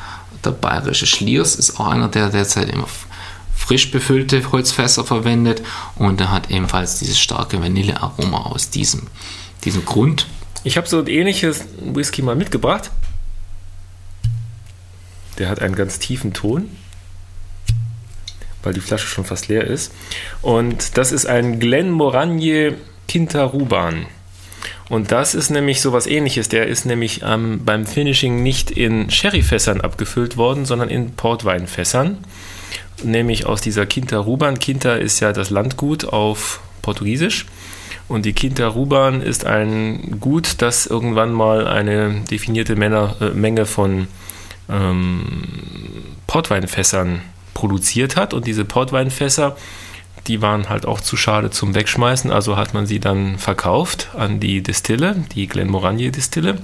[0.44, 2.88] der bayerische Schliers ist auch einer, der derzeit immer
[3.56, 5.62] frisch befüllte Holzfässer verwendet
[5.96, 9.08] und er hat ebenfalls dieses starke Vanillearoma aus diesem,
[9.66, 10.28] diesem Grund.
[10.64, 12.92] Ich habe so ein ähnliches Whisky mal mitgebracht.
[15.38, 16.70] Der hat einen ganz tiefen Ton,
[18.64, 19.94] weil die Flasche schon fast leer ist.
[20.42, 22.74] Und das ist ein Glenmorangie
[23.08, 24.08] Kintaruban.
[24.90, 26.50] Und das ist nämlich so was ähnliches.
[26.50, 32.18] Der ist nämlich ähm, beim Finishing nicht in Sherryfässern abgefüllt worden, sondern in Portweinfässern.
[33.04, 34.60] Nämlich aus dieser Quinta Ruban.
[34.60, 37.46] Quinta ist ja das Landgut auf Portugiesisch.
[38.08, 43.66] Und die Quinta Ruban ist ein Gut, das irgendwann mal eine definierte Männer, äh, Menge
[43.66, 44.08] von
[44.70, 45.44] ähm,
[46.26, 47.22] Portweinfässern
[47.54, 48.34] produziert hat.
[48.34, 49.58] Und diese Portweinfässer
[50.28, 54.40] die waren halt auch zu schade zum Wegschmeißen, also hat man sie dann verkauft an
[54.40, 56.58] die Distille, die Glenmorangie Distille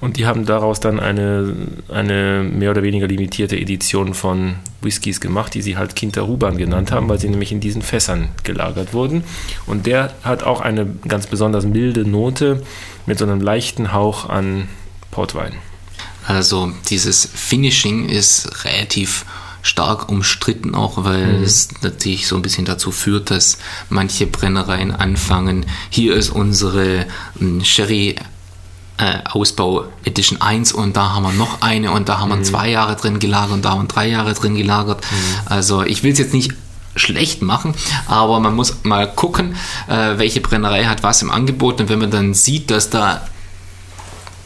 [0.00, 1.54] und die haben daraus dann eine,
[1.88, 7.08] eine mehr oder weniger limitierte Edition von Whiskys gemacht, die sie halt Kinterhuban genannt haben,
[7.08, 9.24] weil sie nämlich in diesen Fässern gelagert wurden
[9.66, 12.62] und der hat auch eine ganz besonders milde Note
[13.06, 14.68] mit so einem leichten Hauch an
[15.10, 15.52] Portwein.
[16.26, 19.24] Also dieses Finishing ist relativ
[19.62, 21.42] stark umstritten, auch weil mhm.
[21.42, 27.06] es natürlich so ein bisschen dazu führt, dass manche Brennereien anfangen, hier ist unsere
[27.40, 28.16] ähm, Sherry
[28.98, 32.44] äh, Ausbau Edition 1 und da haben wir noch eine und da haben wir mhm.
[32.44, 35.02] zwei Jahre drin gelagert und da haben wir drei Jahre drin gelagert.
[35.02, 35.16] Mhm.
[35.46, 36.52] Also ich will es jetzt nicht
[36.96, 37.74] schlecht machen,
[38.06, 39.56] aber man muss mal gucken,
[39.88, 43.22] äh, welche Brennerei hat was im Angebot und wenn man dann sieht, dass da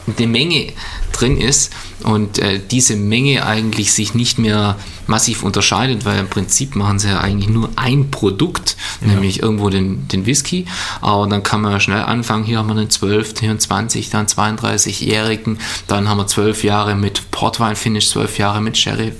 [0.07, 0.73] eine Menge
[1.11, 1.71] drin ist
[2.03, 4.75] und äh, diese Menge eigentlich sich nicht mehr
[5.07, 9.07] massiv unterscheidet, weil im Prinzip machen sie ja eigentlich nur ein Produkt, ja.
[9.07, 10.65] nämlich irgendwo den, den Whisky.
[11.01, 14.27] Aber dann kann man schnell anfangen, hier haben wir einen 12, hier einen 20, dann
[14.27, 19.13] 32-Jährigen, dann haben wir 12 Jahre mit Portwein-Finish, 12 Jahre mit Sherry.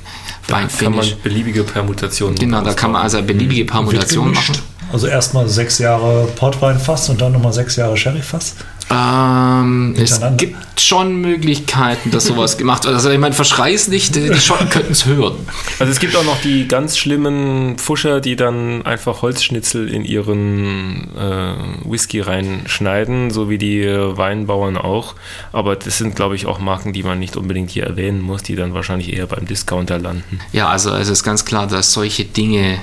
[0.48, 3.68] Da kann man beliebige Permutationen Genau, da kann man also beliebige mhm.
[3.68, 4.56] Permutationen machen.
[4.94, 8.56] Also erstmal sechs Jahre Portwein-Fass und dann nochmal sechs Jahre Sherry-Fass?
[8.92, 12.94] Ähm, es gibt schon Möglichkeiten, dass sowas gemacht wird.
[12.94, 15.36] Also ich meine, verschreiß nicht, die Schotten könnten es hören.
[15.80, 21.10] Also es gibt auch noch die ganz schlimmen Pfuscher, die dann einfach Holzschnitzel in ihren
[21.18, 25.16] äh, Whisky reinschneiden, so wie die Weinbauern auch.
[25.52, 28.56] Aber das sind, glaube ich, auch Marken, die man nicht unbedingt hier erwähnen muss, die
[28.56, 30.40] dann wahrscheinlich eher beim Discounter landen.
[30.52, 32.80] Ja, also es ist ganz klar, dass solche Dinge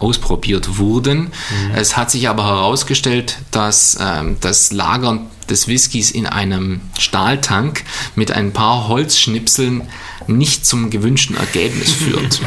[0.00, 1.20] ausprobiert wurden.
[1.20, 1.30] Mhm.
[1.74, 8.32] Es hat sich aber herausgestellt, dass ähm, das Lagern des Whiskys in einem Stahltank mit
[8.32, 9.82] ein paar Holzschnipseln
[10.26, 12.40] nicht zum gewünschten Ergebnis führt.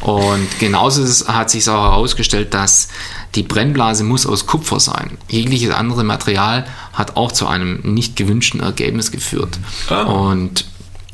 [0.00, 2.88] Und genauso hat sich auch herausgestellt, dass
[3.34, 5.18] die Brennblase muss aus Kupfer sein.
[5.28, 9.58] Jegliches andere Material hat auch zu einem nicht gewünschten Ergebnis geführt.
[9.90, 10.02] Ah.
[10.02, 10.64] Und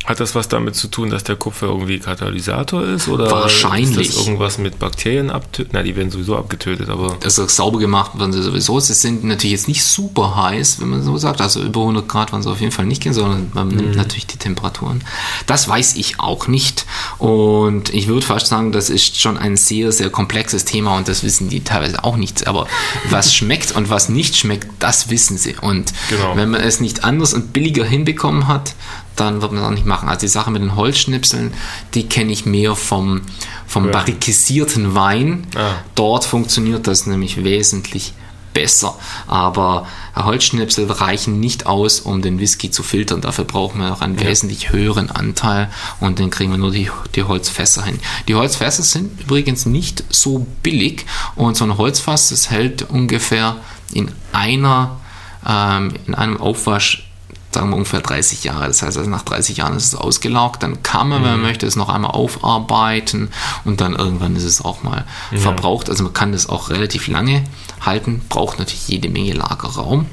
[0.05, 3.09] hat das was damit zu tun, dass der Kupfer irgendwie Katalysator ist?
[3.09, 4.09] Oder Wahrscheinlich.
[4.09, 5.71] ist das irgendwas mit Bakterien abtöten?
[5.73, 7.17] Na, die werden sowieso abgetötet, aber.
[7.21, 8.79] Das ist sauber gemacht werden sie sowieso.
[8.81, 11.41] Sie sind natürlich jetzt nicht super heiß, wenn man so sagt.
[11.41, 13.77] Also über 100 Grad waren sie auf jeden Fall nicht gehen, sondern man mhm.
[13.77, 15.03] nimmt natürlich die Temperaturen.
[15.47, 16.87] Das weiß ich auch nicht.
[17.19, 21.23] Und ich würde fast sagen, das ist schon ein sehr, sehr komplexes Thema und das
[21.23, 22.47] wissen die teilweise auch nicht.
[22.47, 22.67] Aber
[23.11, 25.57] was schmeckt und was nicht schmeckt, das wissen sie.
[25.61, 26.37] Und genau.
[26.37, 28.75] wenn man es nicht anders und billiger hinbekommen hat,
[29.17, 30.09] dann wird man das auch nicht machen.
[30.09, 31.55] Also die Sache mit den Holzschnipseln,
[31.95, 33.23] die kenne ich mehr vom,
[33.67, 33.93] vom ja.
[33.93, 35.47] barrikisierten Wein.
[35.55, 35.75] Ah.
[35.95, 38.15] Dort funktioniert das nämlich wesentlich
[38.55, 38.97] besser.
[39.27, 43.21] Aber Holzschnipsel reichen nicht aus, um den Whisky zu filtern.
[43.21, 44.27] Dafür brauchen wir noch einen ja.
[44.27, 47.99] wesentlich höheren Anteil und dann kriegen wir nur die, die Holzfässer hin.
[48.29, 53.57] Die Holzfässer sind übrigens nicht so billig und so ein Holzfass, das hält ungefähr
[53.93, 55.01] in einer
[55.47, 57.07] ähm, in einem Aufwasch
[57.55, 58.67] sagen wir ungefähr 30 Jahre.
[58.67, 60.63] Das heißt, also nach 30 Jahren ist es ausgelaugt.
[60.63, 61.47] Dann kann man, wenn man mhm.
[61.47, 63.31] möchte, es noch einmal aufarbeiten
[63.65, 65.39] und dann irgendwann ist es auch mal ja.
[65.39, 65.89] verbraucht.
[65.89, 67.45] Also man kann das auch relativ lange
[67.81, 70.07] halten, braucht natürlich jede Menge Lagerraum.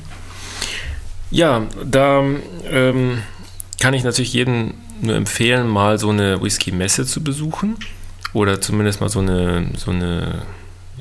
[1.29, 2.23] Ja, da
[2.69, 3.21] ähm,
[3.79, 7.77] kann ich natürlich jedem nur empfehlen, mal so eine Whisky-Messe zu besuchen
[8.33, 10.43] oder zumindest mal so eine, so eine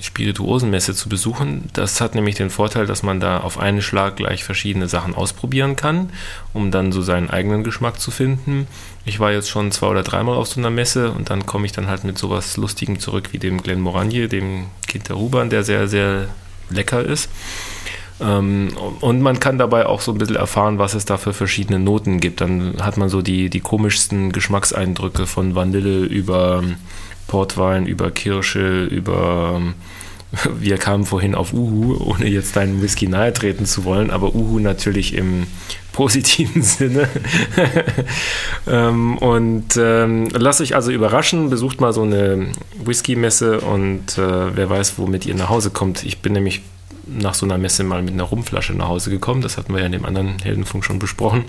[0.00, 1.68] Spirituosenmesse zu besuchen.
[1.72, 5.76] Das hat nämlich den Vorteil, dass man da auf einen Schlag gleich verschiedene Sachen ausprobieren
[5.76, 6.10] kann,
[6.52, 8.66] um dann so seinen eigenen Geschmack zu finden.
[9.04, 11.72] Ich war jetzt schon zwei oder dreimal auf so einer Messe und dann komme ich
[11.72, 15.64] dann halt mit sowas Lustigem zurück wie dem Glen Moranje, dem Kind der Ruban, der
[15.64, 16.28] sehr, sehr
[16.70, 17.28] lecker ist.
[18.20, 18.68] Ähm,
[19.00, 22.20] und man kann dabei auch so ein bisschen erfahren, was es da für verschiedene Noten
[22.20, 22.40] gibt.
[22.40, 26.62] Dann hat man so die, die komischsten Geschmackseindrücke von Vanille über
[27.30, 29.74] Portwein, über Kirsche, über ähm,
[30.58, 34.58] wir kamen vorhin auf Uhu, ohne jetzt deinen Whisky nahe treten zu wollen, aber Uhu
[34.58, 35.46] natürlich im
[35.92, 37.08] positiven Sinne.
[38.66, 42.48] ähm, und ähm, lasst euch also überraschen, besucht mal so eine
[42.84, 46.04] Whisky-Messe und äh, wer weiß, womit ihr nach Hause kommt.
[46.04, 46.62] Ich bin nämlich
[47.18, 49.42] nach so einer Messe mal mit einer Rumflasche nach Hause gekommen.
[49.42, 51.44] Das hatten wir ja in dem anderen Heldenfunk schon besprochen.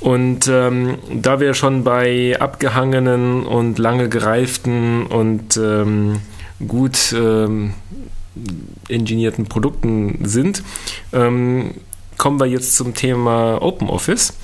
[0.00, 6.20] Und ähm, da wir schon bei abgehangenen und lange gereiften und ähm,
[6.66, 7.74] gut ähm,
[8.88, 10.62] ingenierten Produkten sind,
[11.12, 11.74] ähm,
[12.18, 14.34] kommen wir jetzt zum Thema OpenOffice.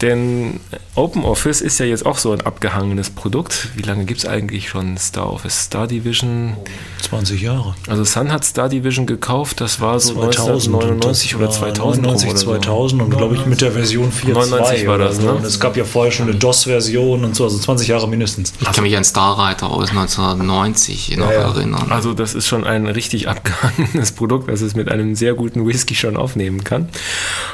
[0.00, 0.60] Denn
[1.00, 3.68] OpenOffice ist ja jetzt auch so ein abgehangenes Produkt.
[3.74, 5.64] Wie lange gibt es eigentlich schon Star Office?
[5.64, 6.56] Star Division?
[7.00, 7.74] 20 Jahre.
[7.88, 12.04] Also Sun hat Star Division gekauft, das war so 1999 oder 2000.
[12.04, 15.22] 99, 2000 und glaube ich mit der Version 4.2 99 war das, so.
[15.22, 15.32] ne?
[15.32, 18.52] Und es gab ja vorher schon eine DOS-Version und so, also 20 Jahre mindestens.
[18.60, 21.48] Ich kann mich an Starreiter aus 1990 noch ja.
[21.48, 21.90] erinnern.
[21.90, 25.94] Also das ist schon ein richtig abgehangenes Produkt, was es mit einem sehr guten Whisky
[25.94, 26.90] schon aufnehmen kann.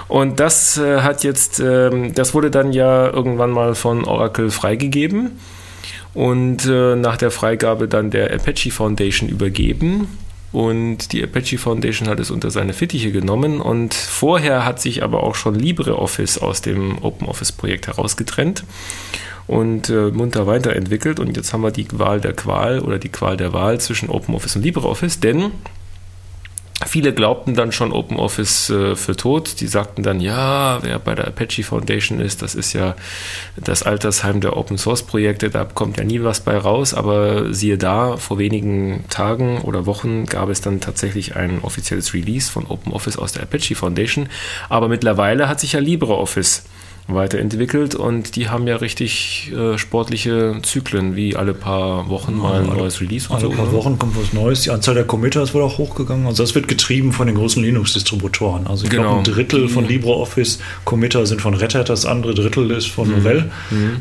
[0.09, 5.33] Und das äh, hat jetzt, ähm, das wurde dann ja irgendwann mal von Oracle freigegeben
[6.14, 10.09] und äh, nach der Freigabe dann der Apache Foundation übergeben.
[10.53, 15.22] Und die Apache Foundation hat es unter seine Fittiche genommen und vorher hat sich aber
[15.22, 18.64] auch schon LibreOffice aus dem OpenOffice-Projekt herausgetrennt
[19.46, 21.20] und äh, munter weiterentwickelt.
[21.20, 24.57] Und jetzt haben wir die Wahl der Qual oder die Qual der Wahl zwischen OpenOffice
[24.57, 25.51] und LibreOffice, denn
[26.85, 29.61] Viele glaubten dann schon OpenOffice äh, für tot.
[29.61, 32.95] Die sagten dann, ja, wer bei der Apache Foundation ist, das ist ja
[33.57, 36.93] das Altersheim der Open Source Projekte, da kommt ja nie was bei raus.
[36.93, 42.53] Aber siehe da, vor wenigen Tagen oder Wochen gab es dann tatsächlich ein offizielles Release
[42.53, 44.29] von OpenOffice aus der Apache Foundation.
[44.69, 46.65] Aber mittlerweile hat sich ja LibreOffice
[47.09, 52.69] weiterentwickelt und die haben ja richtig äh, sportliche Zyklen, wie alle paar Wochen mal ein
[52.69, 53.51] alle- neues Release Alle so.
[53.51, 53.73] paar ne?
[53.73, 54.62] Wochen kommt was Neues.
[54.62, 56.27] Die Anzahl der Committer ist wohl auch hochgegangen.
[56.27, 58.66] Also das wird getrieben von den großen Linux-Distributoren.
[58.66, 59.03] Also ich Genau.
[59.14, 63.09] glaube, ein Drittel von LibreOffice Committer sind von Red Hat, das andere Drittel ist von
[63.11, 63.51] Novell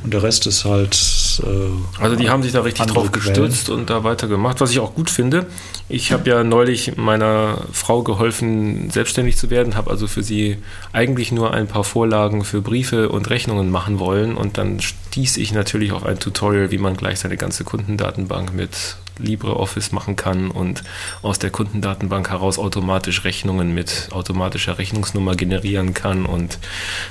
[0.04, 0.96] und der Rest ist halt.
[1.44, 3.26] Äh, Also die haben sich da richtig drauf Quellen.
[3.26, 5.46] gestürzt und da weitergemacht, was ich auch gut finde.
[5.90, 10.58] Ich habe ja neulich meiner Frau geholfen, selbstständig zu werden, habe also für sie
[10.94, 15.54] eigentlich nur ein paar Vorlagen für Briefe und Rechnungen machen wollen und dann stieß ich
[15.54, 20.84] natürlich auf ein Tutorial, wie man gleich seine ganze Kundendatenbank mit LibreOffice machen kann und
[21.22, 26.60] aus der Kundendatenbank heraus automatisch Rechnungen mit automatischer Rechnungsnummer generieren kann und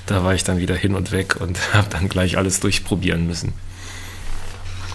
[0.06, 3.52] da war ich dann wieder hin und weg und habe dann gleich alles durchprobieren müssen.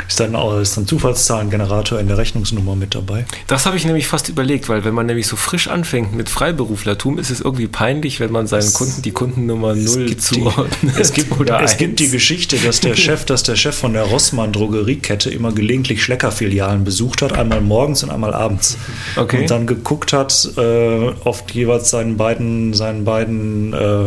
[0.07, 3.25] Ist dann, auch- ist dann Zufallszahlengenerator in der Rechnungsnummer mit dabei?
[3.47, 7.19] Das habe ich nämlich fast überlegt, weil wenn man nämlich so frisch anfängt mit Freiberuflertum,
[7.19, 10.95] ist es irgendwie peinlich, wenn man seinen Kunden die Kundennummer 0 gibt zuordnet.
[10.99, 12.11] Es gibt, oder es gibt die 1.
[12.11, 17.21] Geschichte, dass der Chef, dass der Chef von der Rossmann Drogeriekette immer gelegentlich Schlecker-Filialen besucht
[17.21, 18.77] hat, einmal morgens und einmal abends.
[19.15, 19.41] Okay.
[19.41, 24.05] Und dann geguckt hat äh, auf jeweils seinen beiden, seinen beiden äh,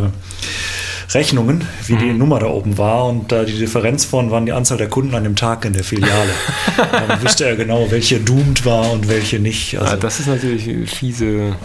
[1.15, 1.99] Rechnungen, wie Mhm.
[1.99, 5.15] die Nummer da oben war und da die Differenz von waren die Anzahl der Kunden
[5.15, 6.31] an dem Tag in der Filiale.
[6.93, 9.79] dann wüsste er genau, welche doomed war und welche nicht.
[9.79, 11.57] Also, Ah, das ist natürlich eine fiese.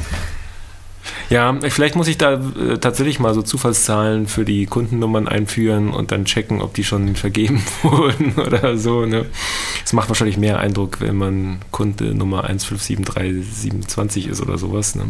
[1.29, 6.11] Ja, vielleicht muss ich da äh, tatsächlich mal so Zufallszahlen für die Kundennummern einführen und
[6.11, 9.05] dann checken, ob die schon vergeben wurden oder so.
[9.05, 9.25] Ne?
[9.85, 15.03] Es macht wahrscheinlich mehr Eindruck, wenn man Kunde Nummer 1553727 ist oder sowas ne?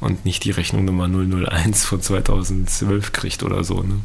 [0.00, 3.82] Und nicht die Rechnung Nummer 001 von 2012 kriegt oder so.
[3.82, 4.00] Ne?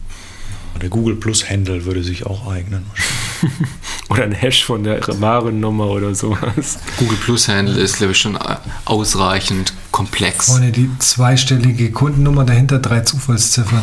[0.82, 2.86] der Google Plus Handle würde sich auch eignen.
[4.10, 6.80] Oder ein Hash von der Warennummer oder sowas.
[6.98, 8.38] Google Plus Handle ist, glaube ich, schon
[8.86, 10.48] ausreichend komplex.
[10.48, 13.82] Vorne die zweistellige Kundennummer, dahinter drei Zufallsziffern.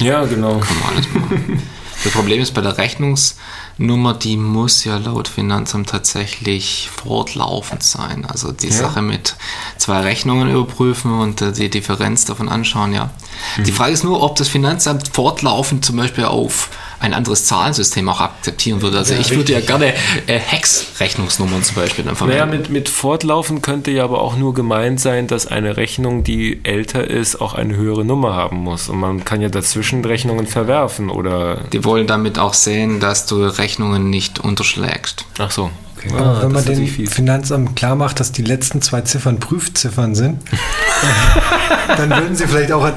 [0.00, 0.58] Ja, genau.
[0.58, 1.62] Kann man alles machen.
[2.06, 8.24] Das Problem ist bei der Rechnungsnummer, die muss ja laut Finanzamt tatsächlich fortlaufend sein.
[8.24, 8.74] Also die Ja.
[8.74, 9.34] Sache mit
[9.76, 13.10] zwei Rechnungen überprüfen und äh, die Differenz davon anschauen, ja.
[13.58, 16.68] Die Frage ist nur, ob das Finanzamt fortlaufend zum Beispiel auf
[17.06, 18.98] ein anderes Zahlensystem auch akzeptieren würde.
[18.98, 19.66] Also Ja, ich würde ja richtig.
[19.78, 19.94] gerne
[20.26, 22.56] äh, Hex-Rechnungsnummern zum Beispiel dann Naja, verwenden.
[22.62, 27.08] mit, mit fortlaufen könnte ja aber auch nur gemeint sein, dass eine Rechnung, die älter
[27.08, 28.88] ist, auch eine höhere Nummer haben muss.
[28.88, 31.62] Und man kann ja dazwischen Rechnungen verwerfen oder.
[31.72, 35.24] die wollen damit auch sehen, dass du Rechnungen nicht unterschlägst.
[35.38, 35.70] Ach so.
[36.12, 36.86] Aber Ah, wenn man dem.
[36.86, 40.40] Finanzamt klar macht, dass die letzten zwei Ziffern Prüfziffern sind,
[41.96, 42.88] dann würden sie vielleicht auch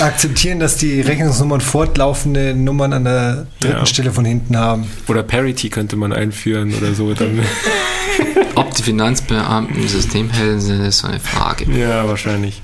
[0.00, 3.86] akzeptieren, dass die Rechnungsnummern fortlaufende Nummern an der dritten Ja.
[3.86, 4.86] Stelle von hinten haben.
[5.08, 7.12] Oder Parity könnte man einführen oder so.
[7.14, 7.40] Dann,
[8.54, 11.66] Ob die Finanzbeamten Systemhelden sind, ist so eine Frage.
[11.72, 12.62] ja, wahrscheinlich.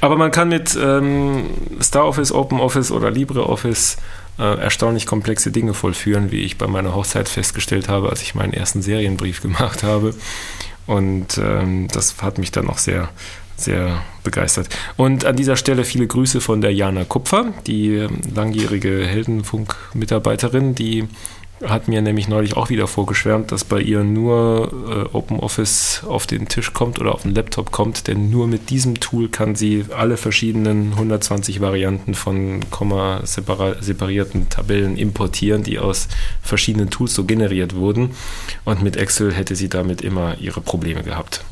[0.00, 1.44] Aber man kann mit ähm,
[1.80, 3.96] StarOffice, OpenOffice oder LibreOffice
[4.38, 8.52] äh, erstaunlich komplexe Dinge vollführen, wie ich bei meiner Hochzeit festgestellt habe, als ich meinen
[8.52, 10.14] ersten Serienbrief gemacht habe.
[10.86, 13.08] Und ähm, das hat mich dann auch sehr,
[13.56, 14.68] sehr begeistert.
[14.96, 21.08] Und an dieser Stelle viele Grüße von der Jana Kupfer, die ähm, langjährige Heldenfunk-Mitarbeiterin, die
[21.64, 26.48] hat mir nämlich neulich auch wieder vorgeschwärmt, dass bei ihr nur äh, OpenOffice auf den
[26.48, 30.16] Tisch kommt oder auf den Laptop kommt, denn nur mit diesem Tool kann sie alle
[30.16, 36.08] verschiedenen 120 Varianten von Komma separierten Tabellen importieren, die aus
[36.42, 38.10] verschiedenen Tools so generiert wurden.
[38.64, 41.44] Und mit Excel hätte sie damit immer ihre Probleme gehabt.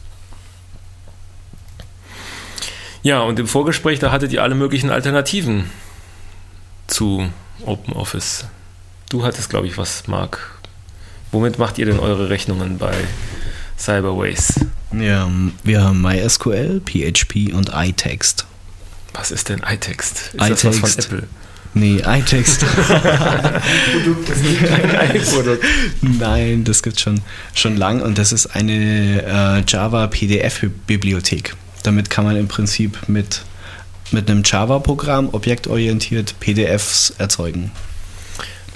[3.03, 5.71] Ja, und im Vorgespräch, da hattet ihr alle möglichen Alternativen
[6.87, 7.31] zu
[7.65, 8.47] OpenOffice.
[9.11, 10.39] Du hattest, glaube ich, was, Marc.
[11.33, 12.95] Womit macht ihr denn eure Rechnungen bei
[13.77, 14.55] Cyberways?
[14.97, 15.29] Ja,
[15.65, 18.47] wir haben MySQL, PHP und iText.
[19.13, 20.31] Was ist denn iText?
[20.33, 20.65] Ist iText.
[20.65, 21.29] das was von Apple?
[21.75, 22.65] Nee, iText.
[25.01, 25.65] Ein Produkt.
[26.03, 27.21] Nein, das gibt schon
[27.53, 31.57] schon lang und das ist eine äh, Java PDF Bibliothek.
[31.83, 33.43] Damit kann man im Prinzip mit
[34.13, 37.73] mit einem Java Programm objektorientiert PDFs erzeugen.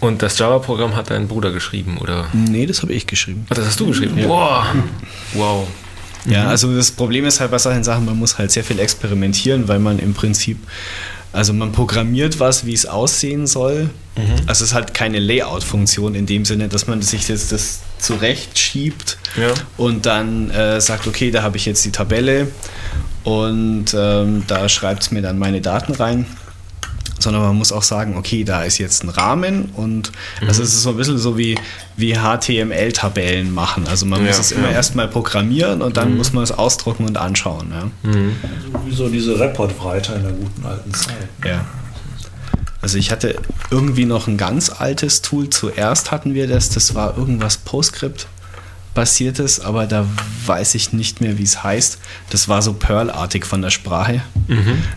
[0.05, 2.27] Und das Java-Programm hat dein Bruder geschrieben, oder?
[2.33, 3.47] Nee, das habe ich geschrieben.
[3.51, 4.17] Ach, das hast du geschrieben?
[4.27, 4.67] Boah.
[5.33, 5.67] Wow.
[6.27, 9.69] Ja, also das Problem ist halt bei solchen Sachen, man muss halt sehr viel experimentieren,
[9.69, 10.59] weil man im Prinzip,
[11.33, 13.91] also man programmiert was, wie es aussehen soll.
[14.47, 19.49] Also es hat keine Layout-Funktion in dem Sinne, dass man sich jetzt das zurechtschiebt Ja.
[19.77, 22.49] und dann äh, sagt, okay, da habe ich jetzt die Tabelle
[23.25, 26.27] und ähm, da schreibt es mir dann meine Daten rein.
[27.25, 30.13] Sondern man muss auch sagen, okay, da ist jetzt ein Rahmen und
[30.47, 31.59] also es ist so ein bisschen so wie,
[31.97, 33.87] wie HTML-Tabellen machen.
[33.89, 34.75] Also man Ja, muss es immer ja.
[34.75, 37.73] erstmal programmieren und dann muss man es ausdrucken und anschauen.
[37.73, 38.13] Ja.
[38.87, 41.29] Wie so diese Report-Writer in der guten alten Zeit.
[41.45, 41.65] Ja.
[42.81, 43.37] Also ich hatte
[43.71, 45.49] irgendwie noch ein ganz altes Tool.
[45.49, 48.27] Zuerst hatten wir das, das war irgendwas PostScript
[48.95, 50.07] basiertes, aber da
[50.47, 51.99] weiß ich nicht mehr, wie es heißt.
[52.31, 54.23] Das war so Perl-artig von der Sprache.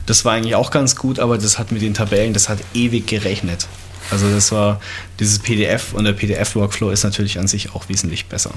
[0.05, 3.07] Das war eigentlich auch ganz gut, aber das hat mit den Tabellen, das hat ewig
[3.07, 3.67] gerechnet.
[4.11, 4.79] Also das war
[5.19, 8.51] dieses PDF und der PDF-Workflow ist natürlich an sich auch wesentlich besser.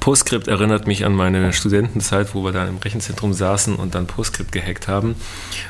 [0.00, 4.52] Postscript erinnert mich an meine Studentenzeit, wo wir dann im Rechenzentrum saßen und dann Postscript
[4.52, 5.16] gehackt haben.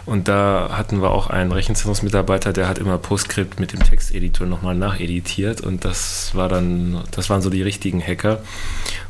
[0.06, 4.74] Und da hatten wir auch einen Rechenzentrumsmitarbeiter, der hat immer Postscript mit dem Texteditor nochmal
[4.74, 5.60] nacheditiert.
[5.60, 8.40] Und das war dann, das waren so die richtigen Hacker.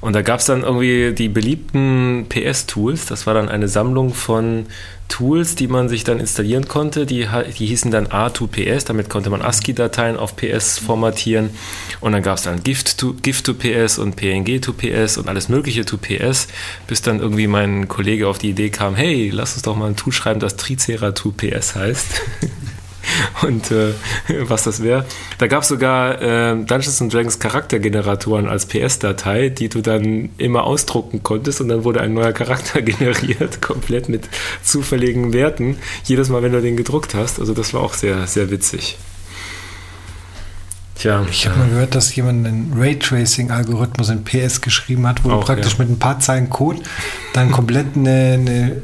[0.01, 3.07] Und da gab es dann irgendwie die beliebten PS-Tools.
[3.07, 4.67] Das war dann eine Sammlung von
[5.09, 7.07] Tools, die man sich dann installieren konnte.
[7.07, 7.27] Die,
[7.59, 11.51] die hießen dann A2PS, damit konnte man ASCII-Dateien auf PS formatieren.
[12.01, 14.98] Und dann gab es dann GIF2PS und PNG2PS.
[14.99, 16.49] PS und alles Mögliche zu PS,
[16.87, 19.97] bis dann irgendwie mein Kollege auf die Idee kam, hey, lass uns doch mal ein
[19.97, 22.23] Tool schreiben, das Tricera 2PS heißt.
[23.43, 23.93] und äh,
[24.41, 25.05] was das wäre.
[25.39, 31.23] Da gab es sogar äh, Dungeons Dragons Charaktergeneratoren als PS-Datei, die du dann immer ausdrucken
[31.23, 34.29] konntest und dann wurde ein neuer Charakter generiert, komplett mit
[34.63, 37.41] zufälligen Werten, jedes Mal, wenn du den gedruckt hast.
[37.41, 38.99] Also das war auch sehr, sehr witzig.
[40.99, 45.41] Tja, Ich habe mal gehört, dass jemand einen Raytracing-Algorithmus in PS geschrieben hat, wo Auch,
[45.41, 45.79] du praktisch ja.
[45.79, 46.81] mit ein paar Zeilen Code
[47.35, 48.83] dann komplett eine, eine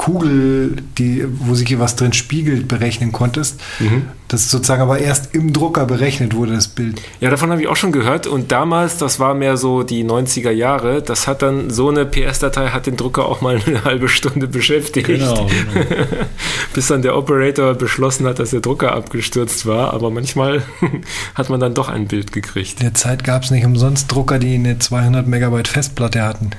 [0.00, 3.60] Kugel, die, wo sich hier was drin spiegelt, berechnen konntest.
[3.80, 4.04] Mhm.
[4.28, 7.02] Das sozusagen aber erst im Drucker berechnet wurde, das Bild.
[7.20, 8.26] Ja, davon habe ich auch schon gehört.
[8.26, 12.68] Und damals, das war mehr so die 90er Jahre, das hat dann so eine PS-Datei
[12.68, 15.06] hat den Drucker auch mal eine halbe Stunde beschäftigt.
[15.06, 15.34] Genau,
[15.74, 15.86] genau.
[16.72, 19.92] bis dann der Operator beschlossen hat, dass der Drucker abgestürzt war.
[19.92, 20.62] Aber manchmal
[21.34, 22.80] hat man dann doch ein Bild gekriegt.
[22.80, 26.52] In der Zeit gab es nicht umsonst Drucker, die eine 200 Megabyte Festplatte hatten.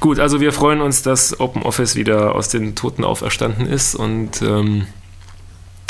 [0.00, 4.86] Gut, also wir freuen uns, dass OpenOffice wieder aus den Toten auferstanden ist und ähm,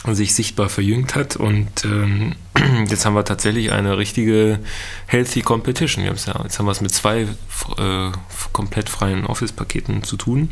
[0.09, 1.37] sich sichtbar verjüngt hat.
[1.37, 2.35] Und ähm,
[2.89, 4.59] jetzt haben wir tatsächlich eine richtige
[5.07, 6.05] healthy Competition.
[6.05, 7.21] Wir ja, jetzt haben wir es mit zwei
[7.79, 8.11] äh,
[8.53, 10.51] komplett freien Office-Paketen zu tun.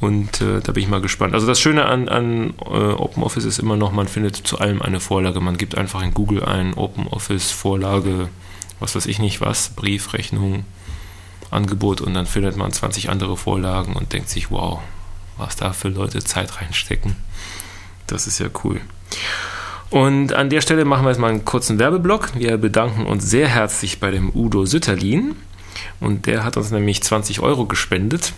[0.00, 1.34] Und äh, da bin ich mal gespannt.
[1.34, 4.98] Also das Schöne an, an äh, OpenOffice ist immer noch, man findet zu allem eine
[4.98, 5.40] Vorlage.
[5.40, 8.28] Man gibt einfach in Google ein OpenOffice-Vorlage,
[8.80, 10.64] was weiß ich nicht was, Brief, Rechnung,
[11.52, 14.80] Angebot und dann findet man 20 andere Vorlagen und denkt sich, wow,
[15.36, 17.16] was da für Leute Zeit reinstecken.
[18.06, 18.80] Das ist ja cool.
[19.90, 22.34] Und an der Stelle machen wir jetzt mal einen kurzen Werbeblock.
[22.34, 25.36] Wir bedanken uns sehr herzlich bei dem Udo Sütterlin
[26.00, 28.32] und der hat uns nämlich 20 Euro gespendet.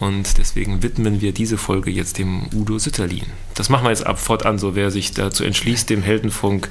[0.00, 3.24] Und deswegen widmen wir diese Folge jetzt dem Udo Sütterlin.
[3.54, 6.68] Das machen wir jetzt ab fortan so, wer sich dazu entschließt, dem Heldenfunk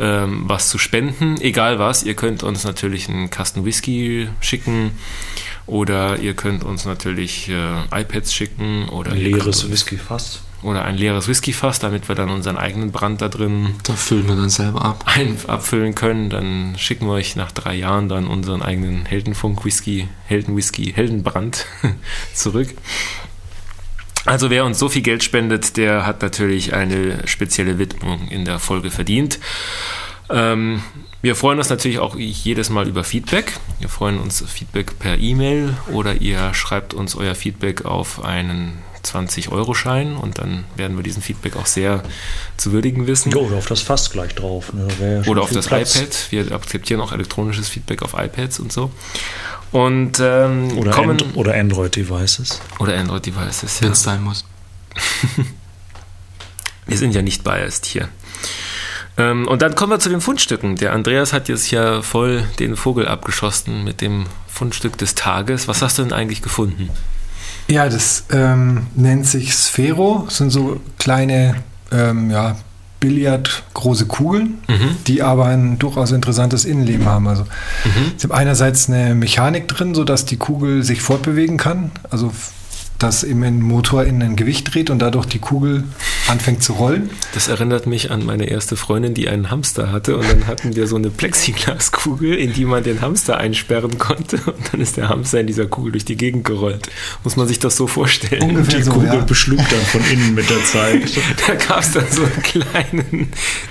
[0.00, 4.92] ähm, was zu spenden, egal was, ihr könnt uns natürlich einen Kasten Whisky schicken
[5.66, 10.40] oder ihr könnt uns natürlich äh, iPads schicken oder, Ein leeres Whisky-Fass.
[10.62, 14.34] oder ein leeres Whiskyfass, damit wir dann unseren eigenen Brand da drin Da füllen wir
[14.36, 15.04] dann selber ab.
[15.06, 16.28] ein abfüllen können.
[16.30, 21.66] Dann schicken wir euch nach drei Jahren dann unseren eigenen Heldenfunk-Whisky, Heldenwhisky, Heldenbrand
[22.34, 22.74] zurück.
[24.26, 28.58] Also wer uns so viel Geld spendet, der hat natürlich eine spezielle Widmung in der
[28.58, 29.38] Folge verdient.
[30.28, 30.82] Ähm,
[31.22, 33.52] wir freuen uns natürlich auch jedes Mal über Feedback.
[33.78, 40.16] Wir freuen uns Feedback per E-Mail oder ihr schreibt uns euer Feedback auf einen 20-Euro-Schein
[40.16, 42.02] und dann werden wir diesen Feedback auch sehr
[42.56, 43.30] zu würdigen wissen.
[43.32, 44.72] Ja, oder auf das Fass gleich drauf.
[44.72, 44.88] Ne?
[45.22, 45.96] Ja Oder auf das Platz.
[45.96, 46.26] iPad.
[46.30, 48.90] Wir akzeptieren auch elektronisches Feedback auf iPads und so.
[49.72, 52.60] Und ähm, Oder, kommen And oder Android-Devices.
[52.80, 53.80] oder Android-Devices.
[53.80, 53.84] Ja.
[53.86, 54.44] Wenn es sein muss.
[56.86, 58.08] Wir sind ja nicht biased hier.
[59.16, 60.76] Ähm, und dann kommen wir zu den Fundstücken.
[60.76, 65.68] Der Andreas hat jetzt ja voll den Vogel abgeschossen mit dem Fundstück des Tages.
[65.68, 66.90] Was hast du denn eigentlich gefunden?
[67.70, 70.24] Ja, das ähm, nennt sich Sphero.
[70.26, 71.54] Das sind so kleine,
[71.92, 72.56] ähm, ja,
[72.98, 74.58] Billard große Kugeln,
[75.06, 77.28] die aber ein durchaus interessantes Innenleben haben.
[77.28, 77.46] Also
[78.18, 81.92] sie haben einerseits eine Mechanik drin, sodass die Kugel sich fortbewegen kann.
[82.10, 82.30] Also
[83.00, 85.84] dass eben ein Motor in ein Gewicht dreht und dadurch die Kugel
[86.28, 87.10] anfängt zu rollen.
[87.34, 90.16] Das erinnert mich an meine erste Freundin, die einen Hamster hatte.
[90.16, 94.36] Und dann hatten wir so eine Plexiglaskugel, in die man den Hamster einsperren konnte.
[94.46, 96.86] Und dann ist der Hamster in dieser Kugel durch die Gegend gerollt.
[97.24, 98.42] Muss man sich das so vorstellen?
[98.42, 99.20] Ungefähr Die so, Kugel ja.
[99.20, 101.00] beschlug dann von innen mit der Zeit.
[101.46, 103.28] Da gab es dann so einen kleinen.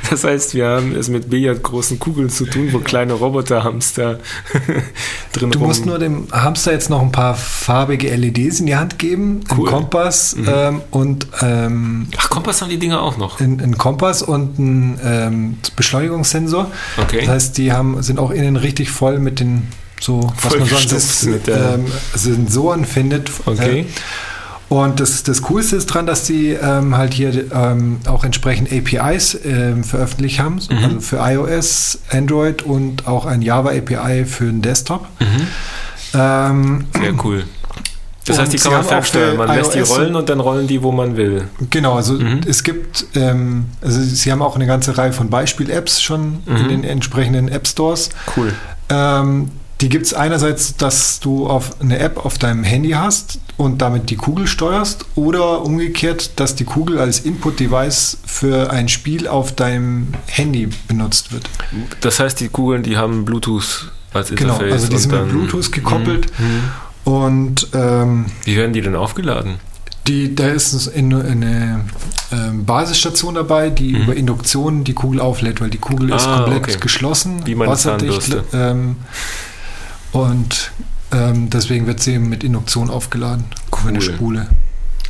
[0.09, 4.19] Das heißt, wir haben es mit billardgroßen Kugeln zu tun, wo kleine Roboterhamster
[5.33, 8.75] drin Du rum- musst nur dem Hamster jetzt noch ein paar farbige LEDs in die
[8.75, 9.18] Hand geben,
[9.55, 9.67] Cool.
[9.69, 13.39] einen Kompass ähm, und ähm, Ach, Kompass haben die Dinger auch noch.
[13.39, 16.71] einen, einen Kompass und einen ähm, Beschleunigungssensor.
[16.97, 17.19] Okay.
[17.21, 19.67] Das heißt, die haben, sind auch innen richtig voll mit den
[20.01, 23.29] so, was man so an Vollgestopft Sis- mit ähm, Sensoren findet.
[23.45, 23.81] Okay.
[23.81, 23.85] Äh,
[24.73, 29.35] und das, das Coolste ist dran, dass die ähm, halt hier ähm, auch entsprechend APIs
[29.43, 30.77] ähm, veröffentlicht haben, Mhm.
[30.83, 35.07] also für iOS, Android und auch ein Java API für den Desktop.
[36.13, 37.45] Ähm, Sehr cool.
[38.25, 39.37] Das heißt, die kann man fernsteuern.
[39.37, 41.47] Man lässt die rollen und dann rollen die, wo man will.
[41.71, 42.41] Genau, also Mhm.
[42.45, 46.83] es gibt, ähm, also sie haben auch eine ganze Reihe von Beispiel-Apps schon in den
[46.83, 48.09] entsprechenden App-Stores.
[48.37, 48.53] Cool.
[48.89, 49.51] Ähm,
[49.81, 54.09] die gibt es einerseits, dass du auf eine App auf deinem Handy hast und damit
[54.09, 60.09] die Kugel steuerst oder umgekehrt, dass die Kugel als Input-Device für ein Spiel auf deinem
[60.27, 61.49] Handy benutzt wird.
[62.01, 64.57] Das heißt, die Kugeln, die haben Bluetooth als Interface.
[64.59, 66.63] Genau, also die sind mit Bluetooth gekoppelt Mhm.
[67.03, 69.55] Und ähm, Wie werden die denn aufgeladen?
[70.07, 71.85] Die, da ist eine, eine
[72.31, 76.31] ähm, Basisstation dabei, die über Induktion die Kugel auflädt, weil die Kugel ist Mhm.
[76.33, 76.77] Ah, komplett okay.
[76.79, 78.35] geschlossen, Wie meine wasserdicht.
[78.53, 78.95] Ähm,
[80.11, 80.71] und
[81.11, 83.45] ähm, deswegen wird sie eben mit Induktion aufgeladen.
[83.79, 84.03] Über eine Cool.
[84.03, 84.47] Spule.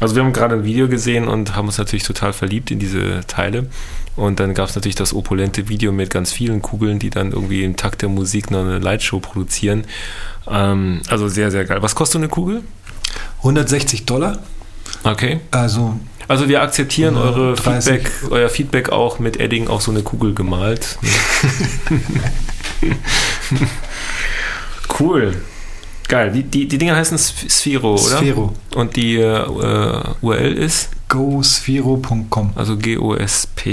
[0.01, 3.21] Also wir haben gerade ein Video gesehen und haben uns natürlich total verliebt in diese
[3.27, 3.67] Teile.
[4.15, 7.63] Und dann gab es natürlich das opulente Video mit ganz vielen Kugeln, die dann irgendwie
[7.63, 9.83] im Takt der Musik noch eine Lightshow produzieren.
[10.51, 11.81] Ähm, also sehr, sehr geil.
[11.81, 12.63] Was kostet eine Kugel?
[13.39, 14.39] 160 Dollar.
[15.03, 15.39] Okay.
[15.51, 15.95] Also
[16.27, 17.93] Also wir akzeptieren eure 30.
[17.93, 20.97] Feedback, euer Feedback auch mit Edding auf so eine Kugel gemalt.
[24.99, 25.35] cool.
[26.07, 26.31] Geil.
[26.31, 28.01] Die, die, die Dinger heißen Sph- Sphero, oder?
[28.17, 28.53] Sphero.
[28.75, 29.45] Und die äh,
[30.21, 30.89] URL ist?
[31.09, 32.51] gosphero.com.
[32.55, 33.71] Also G-O-S-P-H-E-R-O.com.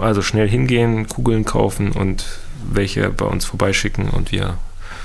[0.00, 2.24] Also schnell hingehen, Kugeln kaufen und
[2.72, 4.54] welche bei uns vorbeischicken und wir.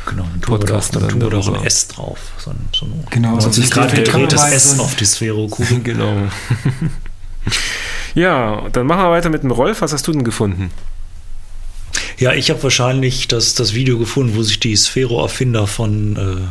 [0.06, 1.66] Genau, dann tun wir da, Podcasten dann tun wir so ein.
[1.66, 2.20] S drauf.
[2.38, 5.06] So ein, so ein Genau, so 90 ein Grad System- gedrehtes S ein- auf die
[5.06, 5.80] Sphäro-Kugel.
[5.84, 6.28] Genau.
[8.16, 9.82] ja, dann machen wir weiter mit dem Rolf.
[9.82, 10.72] Was hast du denn gefunden?
[12.18, 16.48] Ja, ich habe wahrscheinlich das, das Video gefunden, wo sich die Sphero-Erfinder von, äh,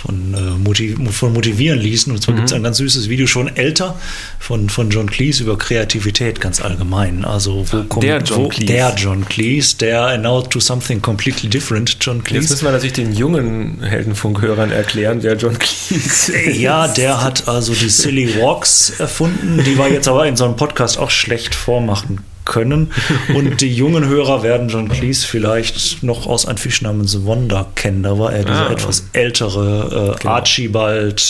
[0.00, 2.12] von, äh, motiv von motivieren ließen.
[2.12, 3.98] Und zwar gibt es ein ganz süßes Video, schon älter,
[4.38, 7.24] von, von John Cleese über Kreativität ganz allgemein.
[7.24, 8.72] Also wo kommt Der John wo, Cleese.
[8.72, 12.52] Der John Cleese, der now to something completely different, John Jetzt Cleese.
[12.52, 16.58] müssen wir natürlich den jungen Heldenfunkhörern erklären, wer John Cleese ist.
[16.58, 20.56] Ja, der hat also die Silly Walks erfunden, die wir jetzt aber in so einem
[20.56, 22.20] Podcast auch schlecht vormachen
[22.50, 22.90] können.
[23.34, 28.02] Und die jungen Hörer werden John Cleese vielleicht noch aus Ein Fisch namens Wanda kennen.
[28.02, 28.72] Da war er dieser Ah.
[28.72, 30.34] etwas ältere äh, Genau.
[30.34, 31.20] Archibald.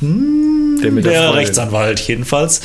[0.00, 1.34] hm, Der mit der der.
[1.34, 2.60] Rechtsanwalt jedenfalls.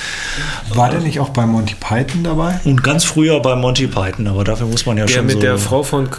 [0.73, 2.59] War der nicht auch bei Monty Python dabei?
[2.65, 5.41] Und ganz früher bei Monty Python, aber dafür muss man ja Der schon mit so
[5.41, 6.09] der Frau von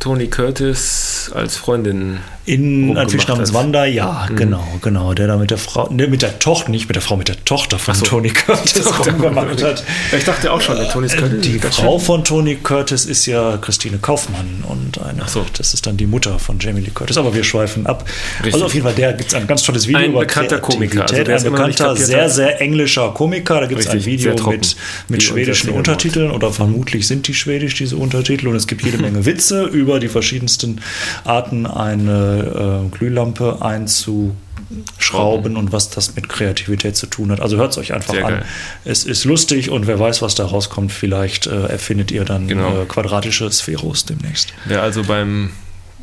[0.00, 2.18] Tony Curtis als Freundin.
[2.46, 3.52] In rumgemacht namens.
[3.52, 5.14] Wanda, ja, genau, genau.
[5.14, 7.44] Der da mit der Frau, ne, mit der Tochter, nicht mit der Frau, mit der
[7.44, 8.04] Tochter von so.
[8.04, 9.84] Tony Curtis rumgemacht hat.
[10.16, 11.40] Ich dachte auch schon, der Tony Curtis.
[11.40, 15.44] Die ganz Frau von Tony Curtis ist ja Christine Kaufmann und eine, so.
[15.56, 17.16] das ist dann die Mutter von Jamie Lee Curtis.
[17.16, 18.04] Aber wir schweifen ab.
[18.38, 18.54] Richtig.
[18.54, 21.02] Also auf jeden Fall, der gibt es ein ganz tolles Video Ein über bekannter Komiker.
[21.02, 23.60] Also ein bekannter, sehr, sehr englischer Komiker.
[23.60, 24.76] Da gibt es ein Video mit,
[25.08, 25.70] mit schwedischen.
[25.70, 28.46] Untertiteln oder vermutlich sind die schwedisch, diese Untertitel.
[28.48, 30.80] Und es gibt jede Menge Witze über die verschiedensten
[31.24, 37.40] Arten, eine äh, Glühlampe einzuschrauben und was das mit Kreativität zu tun hat.
[37.40, 38.32] Also hört es euch einfach Sehr an.
[38.34, 38.44] geil.
[38.84, 40.92] Es ist lustig und wer weiß, was da rauskommt.
[40.92, 42.82] Vielleicht äh, erfindet ihr dann Genau.
[42.82, 44.52] äh, quadratische Spheros demnächst.
[44.66, 45.50] Wer also beim